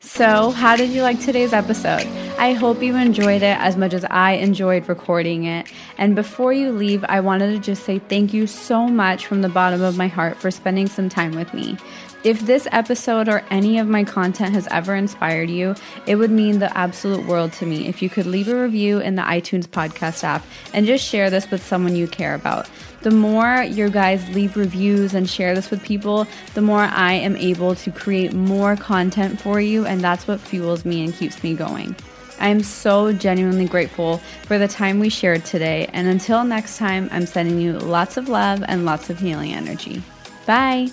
So, 0.00 0.50
how 0.50 0.76
did 0.76 0.90
you 0.90 1.02
like 1.02 1.20
today's 1.20 1.52
episode? 1.52 2.06
I 2.38 2.52
hope 2.52 2.82
you 2.82 2.96
enjoyed 2.96 3.42
it 3.42 3.56
as 3.58 3.76
much 3.76 3.94
as 3.94 4.04
I 4.04 4.32
enjoyed 4.32 4.88
recording 4.88 5.44
it. 5.44 5.72
And 5.96 6.14
before 6.14 6.52
you 6.52 6.72
leave, 6.72 7.04
I 7.08 7.20
wanted 7.20 7.52
to 7.52 7.58
just 7.58 7.84
say 7.84 8.00
thank 8.00 8.34
you 8.34 8.46
so 8.46 8.88
much 8.88 9.26
from 9.26 9.42
the 9.42 9.48
bottom 9.48 9.80
of 9.80 9.96
my 9.96 10.08
heart 10.08 10.38
for 10.38 10.50
spending 10.50 10.88
some 10.88 11.08
time 11.08 11.32
with 11.32 11.54
me. 11.54 11.78
If 12.24 12.40
this 12.40 12.68
episode 12.70 13.28
or 13.28 13.44
any 13.50 13.78
of 13.78 13.88
my 13.88 14.04
content 14.04 14.52
has 14.54 14.68
ever 14.68 14.94
inspired 14.94 15.50
you, 15.50 15.74
it 16.06 16.16
would 16.16 16.30
mean 16.30 16.58
the 16.58 16.76
absolute 16.76 17.26
world 17.26 17.52
to 17.54 17.66
me 17.66 17.88
if 17.88 18.02
you 18.02 18.10
could 18.10 18.26
leave 18.26 18.48
a 18.48 18.60
review 18.60 18.98
in 18.98 19.14
the 19.14 19.22
iTunes 19.22 19.66
podcast 19.66 20.22
app 20.22 20.44
and 20.72 20.86
just 20.86 21.04
share 21.04 21.30
this 21.30 21.50
with 21.50 21.64
someone 21.64 21.96
you 21.96 22.06
care 22.06 22.34
about. 22.34 22.68
The 23.02 23.10
more 23.10 23.62
your 23.62 23.88
guys 23.88 24.28
leave 24.34 24.56
reviews 24.56 25.14
and 25.14 25.28
share 25.28 25.54
this 25.54 25.70
with 25.70 25.82
people, 25.82 26.26
the 26.54 26.62
more 26.62 26.82
I 26.82 27.14
am 27.14 27.36
able 27.36 27.74
to 27.74 27.90
create 27.90 28.32
more 28.32 28.76
content 28.76 29.40
for 29.40 29.60
you, 29.60 29.86
and 29.86 30.00
that's 30.00 30.28
what 30.28 30.40
fuels 30.40 30.84
me 30.84 31.04
and 31.04 31.12
keeps 31.12 31.42
me 31.42 31.54
going. 31.54 31.96
I 32.38 32.48
am 32.48 32.62
so 32.62 33.12
genuinely 33.12 33.66
grateful 33.66 34.18
for 34.46 34.58
the 34.58 34.68
time 34.68 35.00
we 35.00 35.08
shared 35.08 35.44
today, 35.44 35.88
and 35.92 36.08
until 36.08 36.44
next 36.44 36.78
time, 36.78 37.08
I'm 37.12 37.26
sending 37.26 37.60
you 37.60 37.72
lots 37.78 38.16
of 38.16 38.28
love 38.28 38.64
and 38.66 38.84
lots 38.84 39.10
of 39.10 39.18
healing 39.18 39.52
energy. 39.52 40.02
Bye. 40.46 40.88